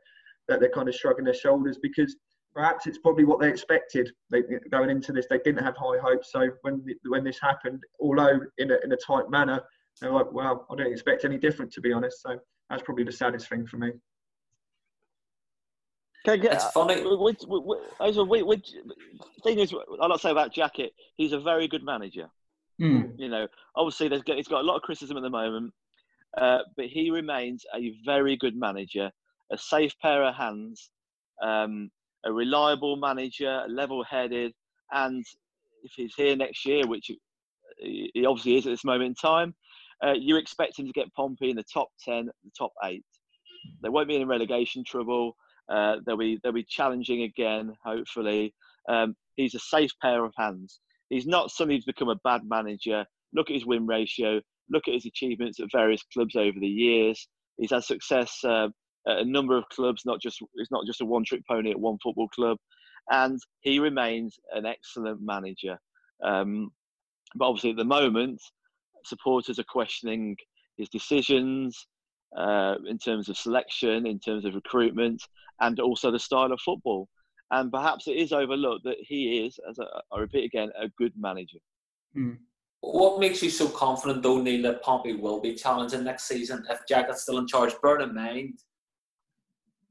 [0.47, 2.15] that they're kind of shrugging their shoulders because
[2.55, 4.41] perhaps it's probably what they expected they,
[4.71, 5.27] going into this.
[5.29, 6.31] They didn't have high hopes.
[6.31, 9.61] So when when this happened, although in a, in a tight manner,
[9.99, 12.21] they're like, well, I don't expect any different, to be honest.
[12.21, 12.39] So
[12.69, 13.91] that's probably the saddest thing for me.
[16.27, 17.03] Okay, yeah, it's funny.
[17.03, 18.73] Which, which, which, which,
[19.43, 20.89] thing is, I'll not say about Jackett.
[21.17, 22.29] He's a very good manager.
[22.81, 23.13] Mm.
[23.17, 25.71] You know, obviously, there's he's got a lot of criticism at the moment,
[26.37, 29.11] uh, but he remains a very good manager,
[29.51, 30.89] a safe pair of hands.
[31.43, 31.91] Um,
[32.25, 34.51] a reliable manager, level-headed,
[34.91, 35.25] and
[35.83, 37.11] if he's here next year, which
[37.77, 39.53] he obviously is at this moment in time,
[40.03, 43.03] uh, you expect him to get Pompey in the top ten, the top eight.
[43.81, 45.35] They won't be in relegation trouble.
[45.69, 48.53] Uh, they'll be they'll be challenging again, hopefully.
[48.87, 50.79] Um, he's a safe pair of hands.
[51.09, 53.05] He's not somebody who's become a bad manager.
[53.33, 54.41] Look at his win ratio.
[54.69, 57.27] Look at his achievements at various clubs over the years.
[57.57, 58.69] He's had success uh,
[59.07, 61.97] at a number of clubs, not just it's not just a one-trick pony at one
[62.03, 62.57] football club,
[63.11, 65.77] and he remains an excellent manager.
[66.23, 66.71] Um,
[67.35, 68.41] but obviously, at the moment,
[69.03, 70.35] supporters are questioning
[70.77, 71.87] his decisions.
[72.35, 75.21] uh, in terms of selection, in terms of recruitment,
[75.61, 77.07] and also the style of football.
[77.51, 81.13] And perhaps it is overlooked that he is, as I, I repeat again, a good
[81.17, 81.59] manager.
[82.15, 82.37] Mm.
[82.81, 86.81] What makes you so confident, though, Neil, that Pompey will be challenging next season if
[86.87, 87.73] Jackett's still in charge?
[87.81, 88.59] Bear in mind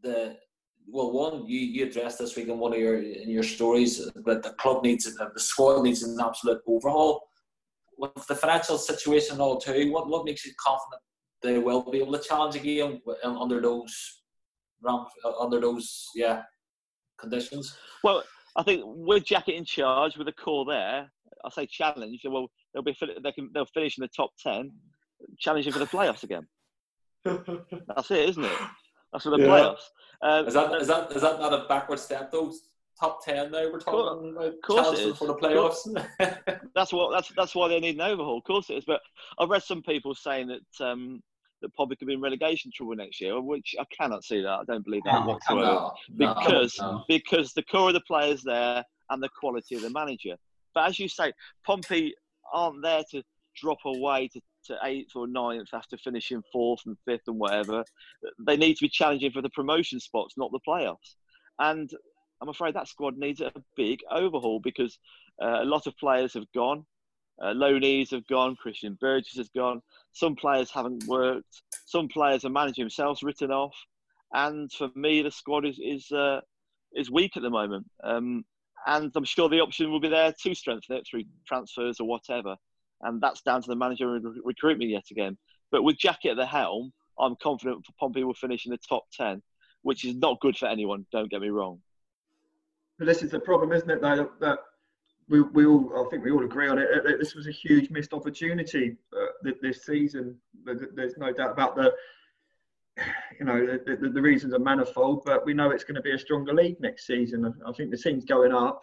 [0.04, 0.36] the
[0.86, 4.42] well, one you, you addressed this week in one of your in your stories that
[4.42, 7.22] the club needs uh, the squad needs an absolute overhaul.
[7.96, 11.00] With the financial situation and all too, what what makes you confident
[11.42, 14.22] they will be able to challenge again under those
[14.86, 15.04] uh,
[15.40, 16.42] under those yeah
[17.18, 17.76] conditions?
[18.02, 18.22] Well,
[18.56, 21.10] I think with Jackett in charge, with a core there,
[21.44, 22.20] I say challenge.
[22.24, 24.70] Well, they'll be they can they'll finish in the top ten,
[25.38, 26.46] challenging for the playoffs again.
[27.24, 28.58] That's it, isn't it?
[29.14, 29.46] That's for the yeah.
[29.46, 29.90] playoffs.
[30.22, 32.52] Um, is that is that is that not a backward step though?
[32.98, 35.86] Top ten now we're talking about challenging for the playoffs.
[36.74, 38.38] that's what that's that's why they need an overhaul.
[38.38, 38.84] Of course it is.
[38.84, 39.00] But
[39.38, 41.22] I've read some people saying that um,
[41.62, 44.48] that probably could be in relegation trouble next year, which I cannot see that.
[44.48, 45.70] I don't believe that no, whatsoever.
[45.70, 49.90] No, because no, because the core of the players there and the quality of the
[49.90, 50.34] manager.
[50.74, 51.32] But as you say,
[51.64, 52.14] Pompey
[52.52, 53.22] aren't there to
[53.56, 57.84] drop away to, to eighth or ninth after finishing fourth and fifth and whatever.
[58.46, 61.16] They need to be challenging for the promotion spots, not the playoffs.
[61.58, 61.90] And
[62.40, 64.98] I'm afraid that squad needs a big overhaul because
[65.42, 66.84] uh, a lot of players have gone.
[67.42, 68.56] Uh, Loney's have gone.
[68.56, 69.82] Christian Burgess has gone.
[70.12, 71.62] Some players haven't worked.
[71.86, 73.74] Some players are managing themselves written off.
[74.32, 76.40] And for me, the squad is is uh,
[76.94, 77.86] is weak at the moment.
[78.02, 78.44] Um,
[78.86, 82.56] and I'm sure the option will be there to strengthen it through transfers or whatever.
[83.00, 85.36] And that's down to the manager and recruitment yet again.
[85.70, 89.42] But with Jackett at the helm, I'm confident Pompey will finish in the top 10,
[89.82, 91.80] which is not good for anyone, don't get me wrong.
[92.98, 94.58] But this is the problem, isn't it, though, that
[95.28, 96.88] we, we all, I think we all agree on it.
[97.18, 100.36] This was a huge missed opportunity uh, this season.
[100.64, 101.92] There's no doubt about the,
[103.38, 106.12] you know, the, the, the, reasons are manifold, but we know it's going to be
[106.12, 107.52] a stronger league next season.
[107.66, 108.80] I think the team's going up,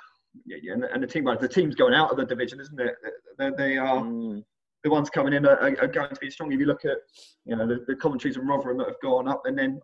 [0.47, 2.95] and, and the team, the team's going out of the division, isn't it?
[3.37, 4.01] They, they are.
[4.01, 4.43] Mm.
[4.83, 6.51] The ones coming in are, are, going to be strong.
[6.51, 6.97] If you look at,
[7.45, 9.79] you know, the, the and Rotherham that have gone up, and then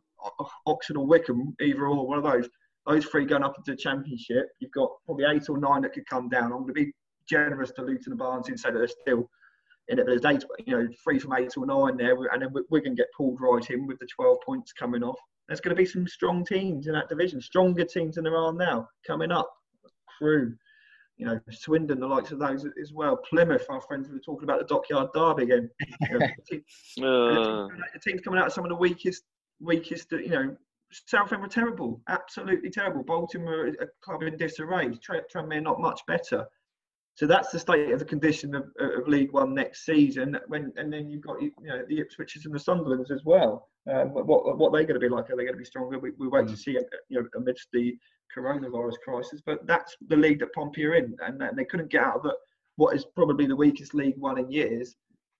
[0.65, 2.49] Oxford or Wycombe, either or one of those
[2.87, 6.05] those three going up into the championship, you've got probably eight or nine that could
[6.07, 6.45] come down.
[6.45, 6.93] I'm going to be
[7.27, 9.29] generous to Luton and Barnes and say that they're still
[9.89, 10.05] in it.
[10.05, 12.95] But there's eight, you know, three from eight or nine there, and then we're going
[12.95, 15.19] to get pulled right in with the 12 points coming off.
[15.47, 18.53] There's going to be some strong teams in that division, stronger teams than there are
[18.53, 19.49] now coming up.
[20.17, 20.55] Crewe,
[21.17, 23.17] you know, Swindon, the likes of those as well.
[23.17, 25.69] Plymouth, our friends were talking about the Dockyard Derby again.
[26.09, 26.63] You know, the, team,
[27.03, 27.67] uh.
[27.93, 29.23] the team's coming out of some of the weakest,
[29.59, 30.55] weakest, you know,
[30.91, 33.03] Southend were terrible, absolutely terrible.
[33.03, 34.89] Bolton were a club in disarray.
[34.89, 36.45] Tranmere not much better.
[37.17, 40.37] So that's the state of the condition of, of League One next season.
[40.47, 43.69] When and then you've got you know the Ipswiches and the Sunderlands as well.
[43.91, 45.31] Um, what what they're going to be like?
[45.31, 45.97] Are they going to be stronger?
[45.97, 46.51] We, we wait mm.
[46.51, 46.77] to see.
[47.09, 47.97] You know, amidst the
[48.37, 52.03] coronavirus crisis, but that's the league that Pompey are in, and, and they couldn't get
[52.03, 52.35] out of the,
[52.75, 54.95] what is probably the weakest League One in years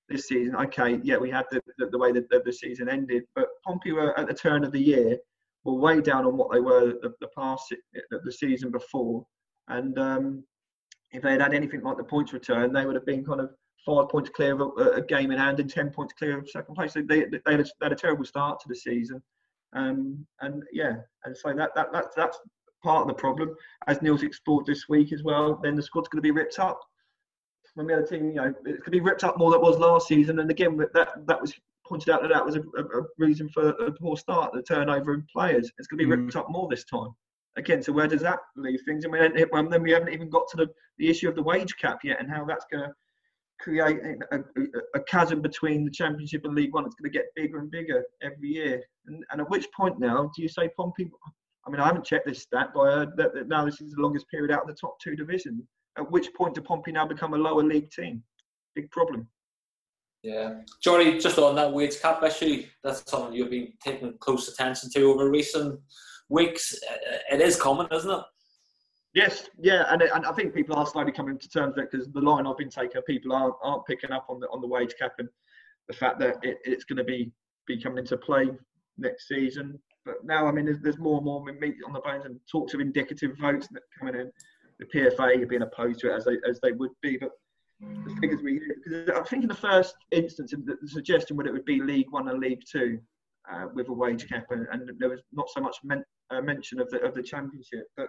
[0.10, 0.56] this season.
[0.56, 3.92] Okay, yeah, we had the, the, the way that the, the season ended, but Pompey
[3.92, 5.18] were at the turn of the year
[5.64, 7.72] were way down on what they were the, the past
[8.10, 9.24] the season before.
[9.68, 10.44] And um,
[11.12, 13.52] if they had had anything like the points return, they would have been kind of
[13.86, 16.76] five points clear of a, a game in hand and ten points clear of second
[16.76, 16.94] place.
[16.94, 19.22] So they, they, had, a, they had a terrible start to the season.
[19.74, 22.40] Um, and yeah, and so that, that that's that's
[22.84, 23.54] part of the problem.
[23.88, 26.80] As Neil's explored this week as well, then the squad's going to be ripped up.
[27.76, 29.64] When we had a team, you know, it could be ripped up more than it
[29.64, 30.40] was last season.
[30.40, 31.54] And again, that that was
[31.86, 35.26] pointed out that that was a, a, reason for a poor start, the turnover in
[35.34, 35.72] players.
[35.78, 36.40] It's going to be ripped mm.
[36.40, 37.10] up more this time.
[37.58, 39.06] Again, so where does that leave things?
[39.06, 40.68] I mean, and then we haven't even got to the,
[40.98, 42.94] the issue of the wage cap yet and how that's going to
[43.60, 44.00] create
[44.32, 44.42] a, a,
[44.96, 46.86] a, chasm between the Championship and League One.
[46.86, 48.84] It's going to get bigger and bigger every year.
[49.08, 51.10] And, and at which point now do you say Pompey?
[51.66, 53.94] I mean, I haven't checked this stat, but I heard that, that now this is
[53.94, 55.64] the longest period out of the top two divisions.
[55.98, 58.24] At which point do Pompey now become a lower league team?
[58.76, 59.28] Big problem.
[60.24, 64.90] Yeah, Johnny, just on that wage cap issue, that's something you've been taking close attention
[64.92, 65.80] to over recent
[66.30, 66.80] weeks.
[67.32, 68.24] It is common, isn't it?
[69.14, 72.08] Yes, yeah, and, and I think people are slowly coming to terms with it because
[72.12, 74.94] the line I've been taking, people aren't, aren't picking up on the on the wage
[75.00, 75.28] cap and
[75.88, 77.32] the fact that it, it's going to be
[77.66, 78.50] be coming into play
[78.98, 79.80] next season.
[80.06, 82.74] But now, I mean, there's, there's more and more meat on the bones and talks
[82.74, 84.32] of indicative votes that coming in.
[84.80, 87.32] The PFA being opposed to it as they as they would be, but
[87.80, 91.66] the figures we because I think in the first instance the, suggestion would it would
[91.66, 93.00] be League One and League Two
[93.52, 96.80] uh, with a wage cap, and, and, there was not so much men, uh, mention
[96.80, 97.86] of the of the Championship.
[97.96, 98.08] But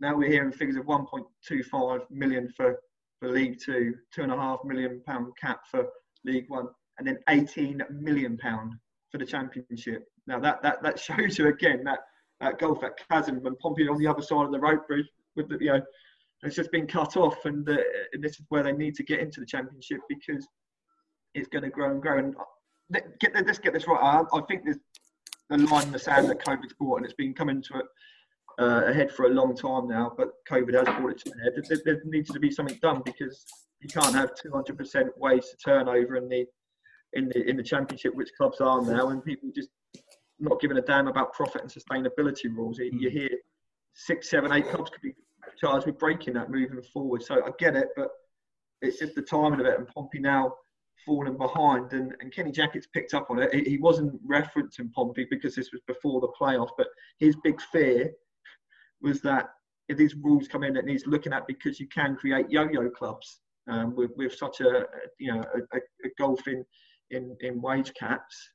[0.00, 2.78] now we're hearing figures of 1.25 million for
[3.18, 5.86] for League Two, two and a half million pound cap for
[6.24, 8.74] League One, and then 18 million pound
[9.10, 10.04] for the championship.
[10.26, 12.00] Now that that that shows you again that
[12.40, 15.48] that gulf, that chasm, and Pompey on the other side of the road bridge with
[15.48, 15.82] the you know
[16.42, 19.40] it's just been cut off, and, and this is where they need to get into
[19.40, 20.46] the championship because
[21.34, 22.18] it's going to grow and grow.
[22.18, 24.00] And uh, get let's get this right.
[24.00, 24.78] I, I think there's
[25.50, 27.86] the line in the sand that COVID's brought, and it's been coming to it
[28.60, 30.12] uh, ahead for a long time now.
[30.16, 31.52] But COVID has brought it to an head.
[31.68, 33.44] There, there needs to be something done because
[33.80, 36.46] you can't have 200% wage to turnover in the
[37.14, 39.70] in the in the championship, which clubs are now, and people just
[40.38, 42.78] not giving a damn about profit and sustainability rules.
[42.78, 43.18] You hmm.
[43.18, 43.30] hear
[43.94, 45.14] six, seven, eight clubs could be
[45.60, 47.22] charged with breaking that moving forward.
[47.22, 48.08] So I get it, but
[48.80, 49.78] it's just the timing of it.
[49.78, 50.54] And Pompey now
[51.04, 53.66] falling behind, and, and Kenny Jackett's picked up on it.
[53.66, 58.10] He, wasn't referencing Pompey because this was before the playoffs, but his big fear
[59.00, 59.50] was that
[59.88, 63.40] if these rules come in, that he's looking at because you can create yo-yo clubs
[63.68, 64.86] um, with, with such a
[65.18, 66.64] you know a, a golf in,
[67.10, 68.50] in, in wage caps.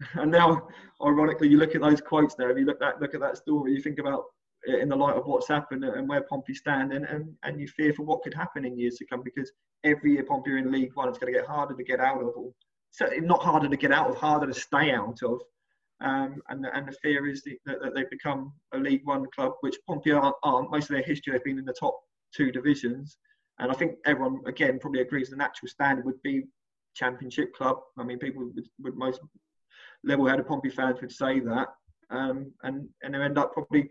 [0.14, 0.66] And now,
[1.04, 2.48] ironically, you look at those quotes there.
[2.48, 4.24] If you look at look at that story, you think about
[4.66, 7.92] in the light of what's happened and where Pompey's standing, and, and and you fear
[7.94, 9.50] for what could happen in years to come because
[9.84, 12.20] every year Pompey are in League One, it's going to get harder to get out
[12.20, 12.28] of.
[12.36, 12.52] Or,
[12.92, 15.40] certainly not harder to get out of, harder to stay out of.
[16.02, 19.76] Um, and, and the fear is that, that, they've become a League One club, which
[19.86, 20.70] Pompey aren't, aren't.
[20.70, 21.98] Most of their history have been in the top
[22.34, 23.18] two divisions.
[23.58, 26.44] And I think everyone, again, probably agrees the natural standard would be
[26.96, 27.76] Championship club.
[27.98, 29.20] I mean, people would, would most
[30.02, 31.68] level-headed Pompey fans would say that.
[32.10, 33.90] Um, and, and they end up probably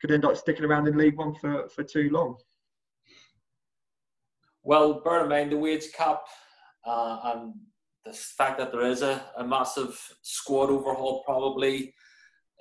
[0.00, 2.36] could end up sticking around in League One for, for too long.
[4.62, 6.22] Well, bear in mind the wage cap
[6.86, 7.54] uh, and
[8.04, 11.94] the fact that there is a, a massive squad overhaul probably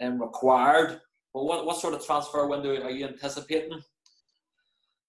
[0.02, 0.99] um, required.
[1.34, 3.82] But what, what sort of transfer window are you anticipating?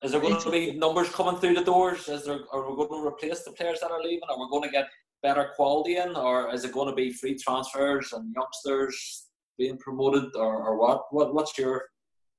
[0.02, 2.08] Is there going to be numbers coming through the doors?
[2.08, 4.28] Is there are we going to replace the players that are leaving?
[4.30, 4.88] Are we going to get
[5.22, 9.26] better quality in, or is it going to be free transfers and youngsters
[9.58, 11.02] being promoted, or, or what?
[11.10, 11.84] What what's your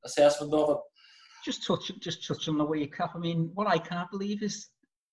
[0.05, 0.77] assessment of it?
[1.45, 3.11] Just touch, just touch on the wage cap.
[3.15, 4.67] I mean, what I can't believe is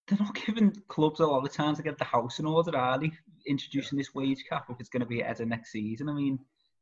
[0.06, 2.98] they're not giving clubs a lot of time to get the house in order, are
[2.98, 3.12] they?
[3.46, 6.08] Introducing this wage cap if it's going to be ahead of next season.
[6.08, 6.38] I mean,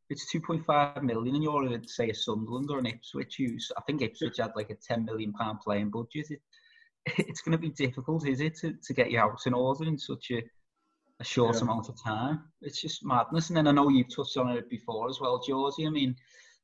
[0.09, 4.03] it's 2.5 million and you're in, say, a Sunderland or an Ipswich, who's, I think
[4.03, 6.27] Ipswich had like a 10 million pound playing budget.
[6.31, 6.41] It,
[7.19, 9.99] it's going to be difficult, is it, to, to get your house in order in
[9.99, 10.43] such a,
[11.21, 11.63] a short yeah.
[11.63, 12.45] amount of time?
[12.63, 13.49] It's just madness.
[13.49, 15.87] And then I know you've touched on it before as well, Georgie.
[15.87, 16.15] I mean,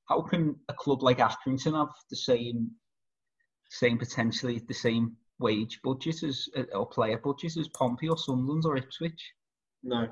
[0.09, 2.71] how can a club like Accrington have the same,
[3.71, 8.77] same potentially the same wage budget as or player budget as Pompey or Sunderland or
[8.77, 9.33] Ipswich?
[9.83, 10.09] No,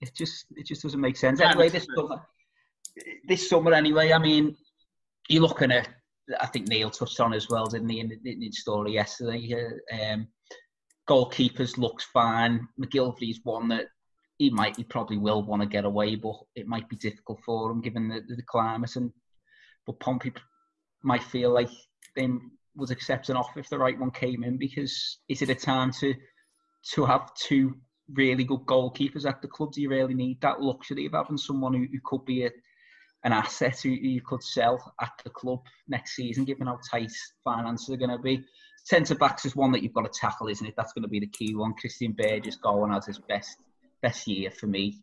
[0.00, 1.40] it just it just doesn't make sense.
[1.40, 2.20] Anyway, this summer,
[3.26, 4.12] this summer anyway.
[4.12, 4.56] I mean,
[5.28, 5.88] you're looking at.
[6.40, 9.54] I think Neil touched on as well, didn't he, in the story yesterday?
[9.92, 10.26] Uh, um,
[11.08, 12.66] goalkeepers looks fine.
[12.80, 13.86] MacGillivray's one that
[14.38, 17.70] he might, he probably will want to get away, but it might be difficult for
[17.70, 19.12] him given the, the climate and
[19.86, 20.32] but Pompey
[21.02, 21.70] might feel like
[22.14, 22.28] they
[22.74, 26.14] was accepting off if the right one came in because is it a time to
[26.92, 27.74] to have two
[28.12, 29.72] really good goalkeepers at the club?
[29.72, 32.50] Do you really need that luxury of having someone who, who could be a,
[33.24, 37.10] an asset who, you could sell at the club next season, given how tight
[37.42, 38.44] finances are going to be?
[38.84, 40.74] Centre backs is one that you've got to tackle, isn't it?
[40.76, 41.74] That's going to be the key one.
[41.74, 43.58] Christian Burgess going as his best
[44.02, 45.02] best year for me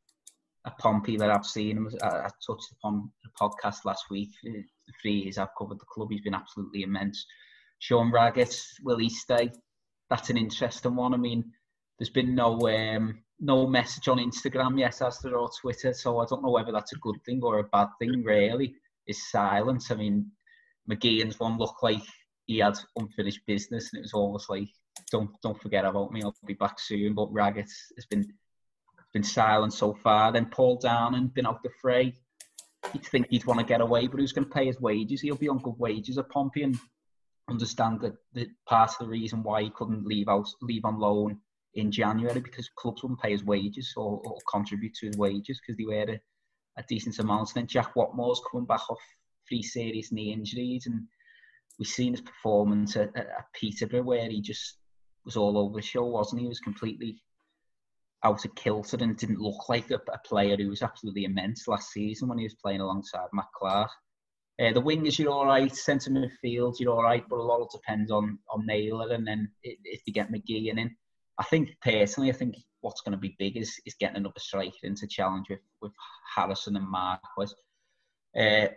[0.66, 1.88] at Pompey that I've seen.
[2.02, 4.30] I, I touched upon the podcast last week.
[4.44, 4.64] The
[5.02, 7.26] three years I've covered the club, he's been absolutely immense.
[7.80, 9.52] Sean Raggett, will he stay?
[10.10, 11.14] That's an interesting one.
[11.14, 11.44] I mean,
[12.00, 16.26] there's been no um, no message on Instagram yet as there or Twitter, so I
[16.26, 18.24] don't know whether that's a good thing or a bad thing.
[18.24, 18.76] Really,
[19.08, 19.92] is silence.
[19.92, 20.32] I mean,
[20.90, 22.02] McGeehan's one looked like
[22.46, 24.70] he had unfinished business, and it was almost like,
[25.12, 26.22] don't don't forget about me.
[26.24, 27.14] I'll be back soon.
[27.14, 28.26] But Raggett has been
[29.14, 30.32] been silent so far.
[30.32, 32.14] Then Paul Downing been out the fray.
[32.92, 35.22] He'd think he'd want to get away, but who's going to pay his wages?
[35.22, 36.78] He'll be on good wages at Pompey and
[37.50, 41.40] understand that, that part of the reason why he couldn't leave out leave on loan
[41.76, 45.78] in January because clubs wouldn't pay his wages or, or contribute to his wages because
[45.78, 46.20] they were a,
[46.78, 47.50] a, decent amount.
[47.50, 49.00] And then Jack Whatmough's coming back off
[49.48, 51.04] three serious knee injuries, and
[51.80, 54.78] we've seen his performance at, at Peterborough where he just
[55.26, 56.46] was all over the show, wasn't he?
[56.46, 57.22] He was completely
[58.24, 61.92] out of kilter and didn't look like a, a, player who was absolutely immense last
[61.92, 63.92] season when he was playing alongside Matt Clarke.
[64.62, 65.76] Uh, the wingers, you're all right.
[65.76, 69.52] Centre midfield, you're all right, but a lot will depend on on Naylor and then
[69.64, 70.96] if you get McGeehan in.
[71.40, 74.76] I think personally, I think what's going to be big is, is getting another striker
[74.84, 75.92] into challenge with, with
[76.36, 77.54] Harrison and Marquis.
[78.38, 78.68] Uh,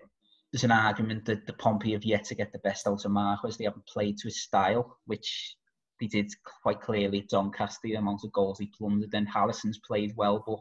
[0.53, 3.57] there's an argument that the Pompey have yet to get the best out of Marquis.
[3.59, 5.57] They haven't played to his style, which
[6.01, 6.31] they did
[6.63, 9.11] quite clearly at Doncaster, the amount of goals he plundered.
[9.11, 10.61] Then Harrison's played well, but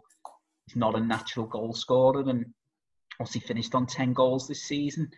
[0.66, 2.46] he's not a natural goal scorer, and
[3.20, 5.10] obviously finished on ten goals this season.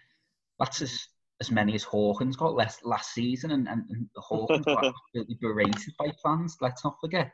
[0.60, 1.08] That's as
[1.40, 5.94] as many as Hawkins got last last season, and, and, and Hawkins got absolutely berated
[6.00, 6.58] by fans.
[6.62, 7.32] Let's not forget.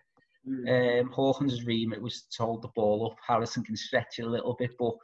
[0.48, 1.02] Mm.
[1.02, 3.18] Um, Hawkins' remit was to hold the ball up.
[3.26, 4.96] Harrison can stretch it a little bit, but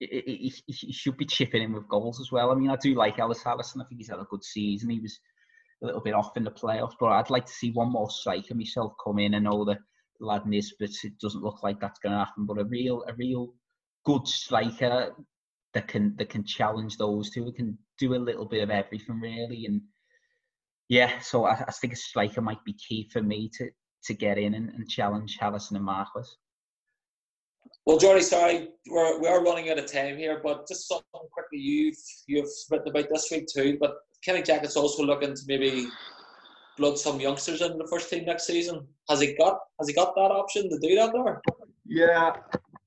[0.00, 2.50] he, he, he should be chipping in with goals as well.
[2.50, 3.80] I mean, I do like Ellis Harrison.
[3.80, 4.90] I think he's had a good season.
[4.90, 5.20] He was
[5.82, 8.54] a little bit off in the playoffs, but I'd like to see one more striker
[8.54, 9.34] myself come in.
[9.34, 9.78] I know that
[10.20, 13.54] lad Nisbet, it doesn't look like that's going to happen, but a real, a real
[14.04, 15.14] good striker
[15.74, 19.64] that can that can challenge those two, can do a little bit of everything really.
[19.66, 19.80] And
[20.88, 23.70] yeah, so I, I think a striker might be key for me to
[24.04, 26.28] to get in and, and challenge Harrison and Marquis.
[27.86, 31.58] Well, Johnny, sorry, we're, we are running out of time here, but just something quickly
[31.58, 33.78] you've you've written about this week too.
[33.80, 35.88] But Kenny Jackett's also looking to maybe
[36.76, 38.86] blood some youngsters in the first team next season.
[39.08, 41.40] Has he got has he got that option to do that there?
[41.86, 42.36] Yeah,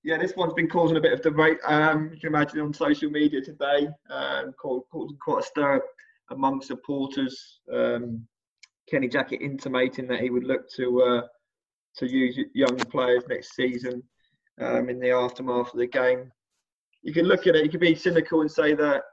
[0.03, 0.17] yeah.
[0.17, 1.57] This one's been causing a bit of debate.
[1.65, 5.81] Um, you can imagine on social media today, um, causing quite a stir
[6.31, 7.59] among supporters.
[7.71, 8.25] Um,
[8.89, 11.21] Kenny Jackett intimating that he would look to uh,
[11.97, 14.01] to use young players next season
[14.61, 16.31] um, in the aftermath of the game.
[17.01, 17.63] You can look at it.
[17.63, 19.03] You can be cynical and say that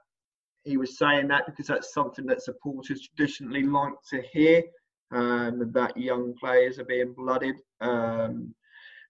[0.65, 4.63] he was saying that because that's something that supporters traditionally like to hear.
[5.11, 7.57] Um, that young players are being blooded.
[7.83, 8.55] Um,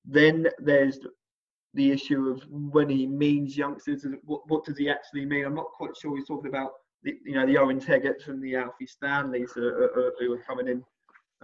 [0.05, 0.99] then there's
[1.75, 4.05] the issue of when he means youngsters.
[4.25, 5.45] What, what, does he actually mean?
[5.45, 6.73] I'm not quite sure he's talking about
[7.05, 10.83] the, you know the Owen Teggarts and the Alfie Stanleys who are coming in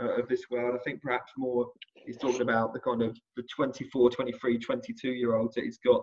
[0.01, 0.77] uh, of this world.
[0.79, 5.35] I think perhaps more he's talking about the kind of the 24, 23, 22 year
[5.35, 6.03] olds that he's got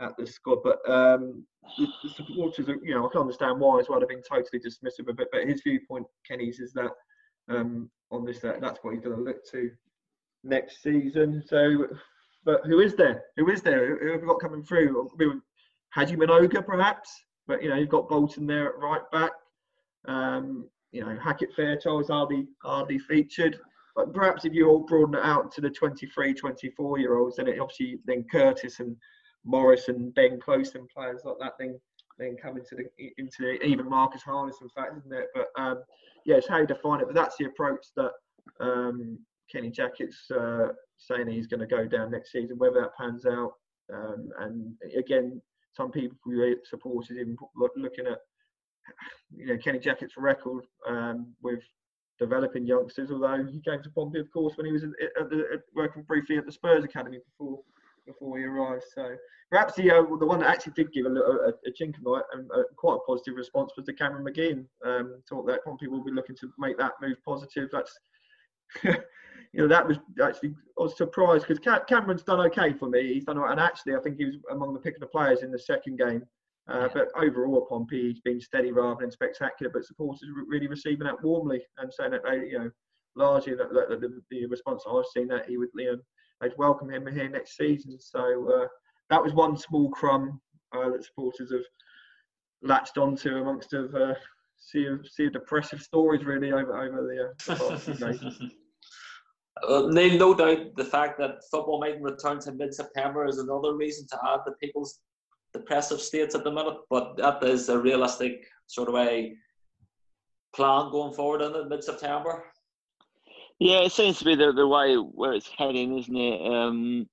[0.00, 0.58] at the squad.
[0.62, 1.44] But um,
[1.78, 4.00] the, the, supporters, are, you know, I can understand why as well.
[4.00, 5.28] They've been totally dismissive of it.
[5.32, 6.90] But his viewpoint, Kenny's, is that
[7.48, 9.70] um, on this that that's what he's going to look to
[10.42, 11.42] next season.
[11.46, 11.86] So,
[12.44, 13.22] but who is there?
[13.36, 13.98] Who is there?
[13.98, 15.10] Who have we got coming through?
[15.90, 17.10] Haji Mnoga, perhaps.
[17.46, 19.32] But you know, you've got Bolton there at right back.
[20.06, 23.58] Um, you know, Hackett Fairchild hardly hardly featured.
[23.96, 27.46] But perhaps if you all broaden it out to the 23, 24 year olds, then
[27.46, 28.96] it obviously then Curtis and
[29.44, 31.78] Morris and Ben Close and players like that then
[32.18, 32.84] then come into the
[33.18, 35.26] into the, even Marcus Harness in fact, isn't it?
[35.34, 35.82] But um,
[36.24, 37.06] yeah, it's how you define it.
[37.06, 38.12] But that's the approach that
[38.60, 39.18] um,
[39.50, 42.58] Kenny Jackett's uh, saying he's going to go down next season.
[42.58, 43.52] Whether that pans out,
[43.92, 45.40] um, and again,
[45.76, 46.16] some people
[46.64, 47.36] supporters even
[47.76, 48.18] looking at
[49.34, 51.60] you know Kenny Jackett's record um, with
[52.18, 53.10] developing youngsters.
[53.10, 54.90] Although he came to Pompey, of course, when he was at
[55.30, 57.60] the, at, working briefly at the Spurs academy before
[58.06, 58.84] before we arrived.
[58.94, 59.16] So
[59.50, 62.22] perhaps the uh, the one that actually did give a, a, a chink of light
[62.32, 64.66] and uh, quite a positive response was the Cameron McGinn.
[64.84, 67.68] Um, thought that Pompey will be looking to make that move positive.
[67.72, 67.92] That's
[68.84, 68.92] you
[69.54, 73.14] know that was actually I was surprised because Cameron's done okay for me.
[73.14, 75.50] He's done and actually I think he was among the pick of the players in
[75.50, 76.24] the second game.
[76.66, 76.88] Uh, yeah.
[76.94, 79.70] But overall, at Pompey, he's been steady rather than spectacular.
[79.70, 82.70] But supporters really receiving that warmly and saying that they, you know,
[83.16, 85.98] largely that, that, the, the, response I've seen that he would, you know,
[86.44, 87.98] they'd welcome him here next season.
[87.98, 88.66] So uh,
[89.10, 90.40] that was one small crumb
[90.76, 91.64] uh, that supporters have
[92.62, 94.14] latched onto amongst of uh,
[94.56, 97.52] sea of sea of depressive stories really over over the.
[97.52, 98.48] Uh,
[99.62, 104.18] Uh, no doubt the fact that football might return to mid-September is another reason to
[104.26, 104.98] add to people's
[105.52, 109.32] depressive states at the minute, but that is a realistic sort of a
[110.54, 112.44] plan going forward in mid September.
[113.58, 116.52] Yeah, it seems to be the, the way where it's heading, isn't it?
[116.52, 117.06] Um,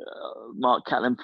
[0.00, 1.16] uh, Mark Catlin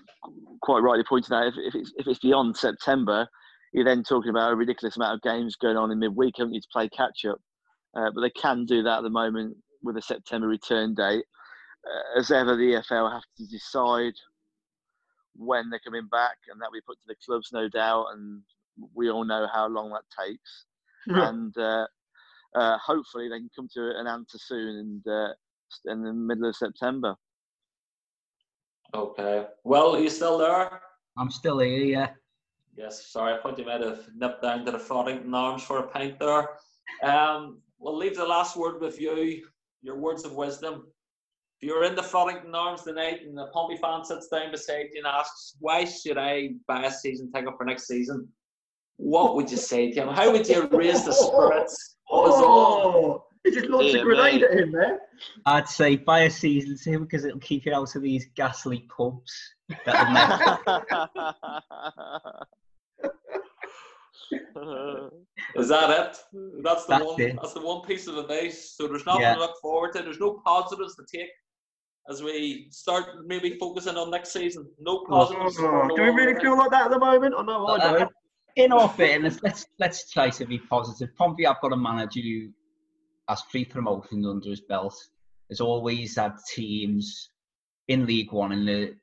[0.61, 3.26] quite rightly pointed out if, if, it's, if it's beyond September,
[3.72, 6.61] you're then talking about a ridiculous amount of games going on in midweek, haven't you,
[6.61, 7.38] to play catch up?
[7.96, 11.24] Uh, but they can do that at the moment with a September return date.
[11.86, 14.12] Uh, as ever, the EFL have to decide
[15.36, 18.06] when they're coming back, and that we put to the clubs, no doubt.
[18.12, 18.42] And
[18.94, 20.64] we all know how long that takes.
[21.06, 21.28] Yeah.
[21.30, 21.86] And uh,
[22.59, 25.32] uh, hopefully, they can come to an answer soon, and uh,
[25.92, 27.14] in the middle of September.
[28.94, 29.46] Okay.
[29.64, 30.80] Well, are you still there?
[31.16, 31.84] I'm still here.
[31.84, 32.11] Yeah.
[32.76, 33.06] Yes.
[33.06, 36.18] Sorry, I thought you might have nipped down to the Froddington Arms for a pint
[36.18, 36.48] there.
[37.02, 39.46] Um, we'll leave the last word with you.
[39.82, 40.86] Your words of wisdom
[41.61, 44.98] if you're in the Froddington Arms tonight and the Pompey fan sits down beside you
[44.98, 48.28] and asks, why should I buy a season ticket for next season?
[48.99, 50.09] What would you say to him?
[50.09, 53.28] How would you raise the spirits of us oh, all?
[53.44, 54.51] He just launched yeah, a grenade mate.
[54.51, 55.01] at him there.
[55.46, 59.32] I'd say buy a season ticket because it'll keep you out of these ghastly pubs.
[65.55, 66.18] Is that it?
[66.62, 67.20] That's the that's one.
[67.20, 67.36] It.
[67.40, 68.74] That's the one piece of advice.
[68.76, 69.34] So there's nothing yeah.
[69.34, 70.03] to look forward to.
[70.03, 71.30] There's no positives to take
[72.09, 74.66] as we start maybe focusing on next season?
[74.78, 75.57] No oh, positives.
[75.61, 77.34] Oh, do we really feel like that at the moment?
[77.36, 78.12] Or no, I uh, don't.
[78.59, 81.14] In all fairness, let's let's try to be positive.
[81.14, 82.48] Pompey, I've got a manager who
[83.28, 84.96] has three promotions under his belt.
[85.48, 87.30] Has always had teams
[87.86, 88.96] in League One in the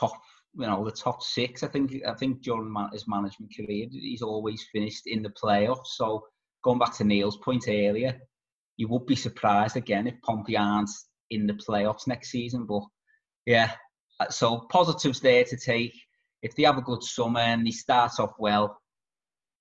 [0.00, 0.20] top,
[0.54, 1.62] you know, the top six.
[1.62, 5.94] I think I think during his management career, he's always finished in the playoffs.
[5.94, 6.26] So
[6.64, 8.20] going back to Neil's point earlier,
[8.76, 10.90] you would be surprised again if Pompey aren't
[11.30, 12.66] in the playoffs next season.
[12.66, 12.82] But
[13.46, 13.70] yeah,
[14.30, 15.94] so positives there to take.
[16.42, 18.76] If they have a good summer and they start off well,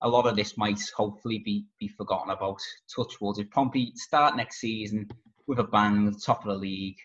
[0.01, 2.59] a lot of this might hopefully be be forgotten about.
[2.93, 3.39] Touch wood.
[3.39, 5.09] If Pompey start next season
[5.47, 6.97] with a bang, top of the league,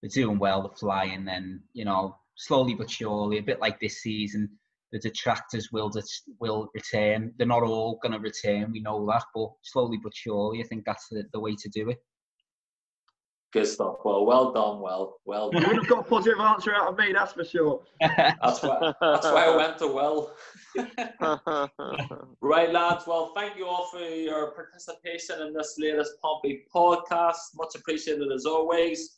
[0.00, 4.00] they're doing well, they're flying, then you know slowly but surely, a bit like this
[4.00, 4.48] season,
[4.92, 5.90] the detractors will
[6.40, 7.32] will return.
[7.36, 10.84] They're not all going to return, we know that, but slowly but surely, I think
[10.84, 11.98] that's the, the way to do it.
[13.52, 13.96] Good stuff.
[14.04, 14.80] Well, well done.
[14.80, 15.62] Well, well done.
[15.62, 17.82] You would have got a positive answer out of me, that's for sure.
[18.00, 18.92] that's why.
[19.00, 20.36] That's why I went to well.
[22.40, 23.08] right, lads.
[23.08, 27.38] Well, thank you all for your participation in this latest Pompey podcast.
[27.56, 29.16] Much appreciated as always.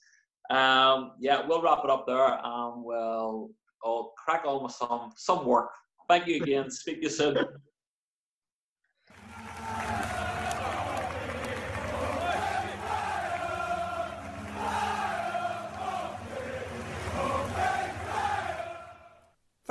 [0.48, 3.50] Um, yeah, we'll wrap it up there, and we'll
[3.84, 5.70] I'll crack on with some some work.
[6.08, 6.70] Thank you again.
[6.70, 7.36] Speak to you soon.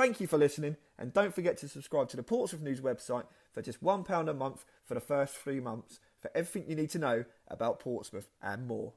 [0.02, 3.62] Thank you for listening, and don't forget to subscribe to the Portsmouth News website for
[3.62, 7.24] just £1 a month for the first three months for everything you need to know
[7.46, 8.94] about Portsmouth and more.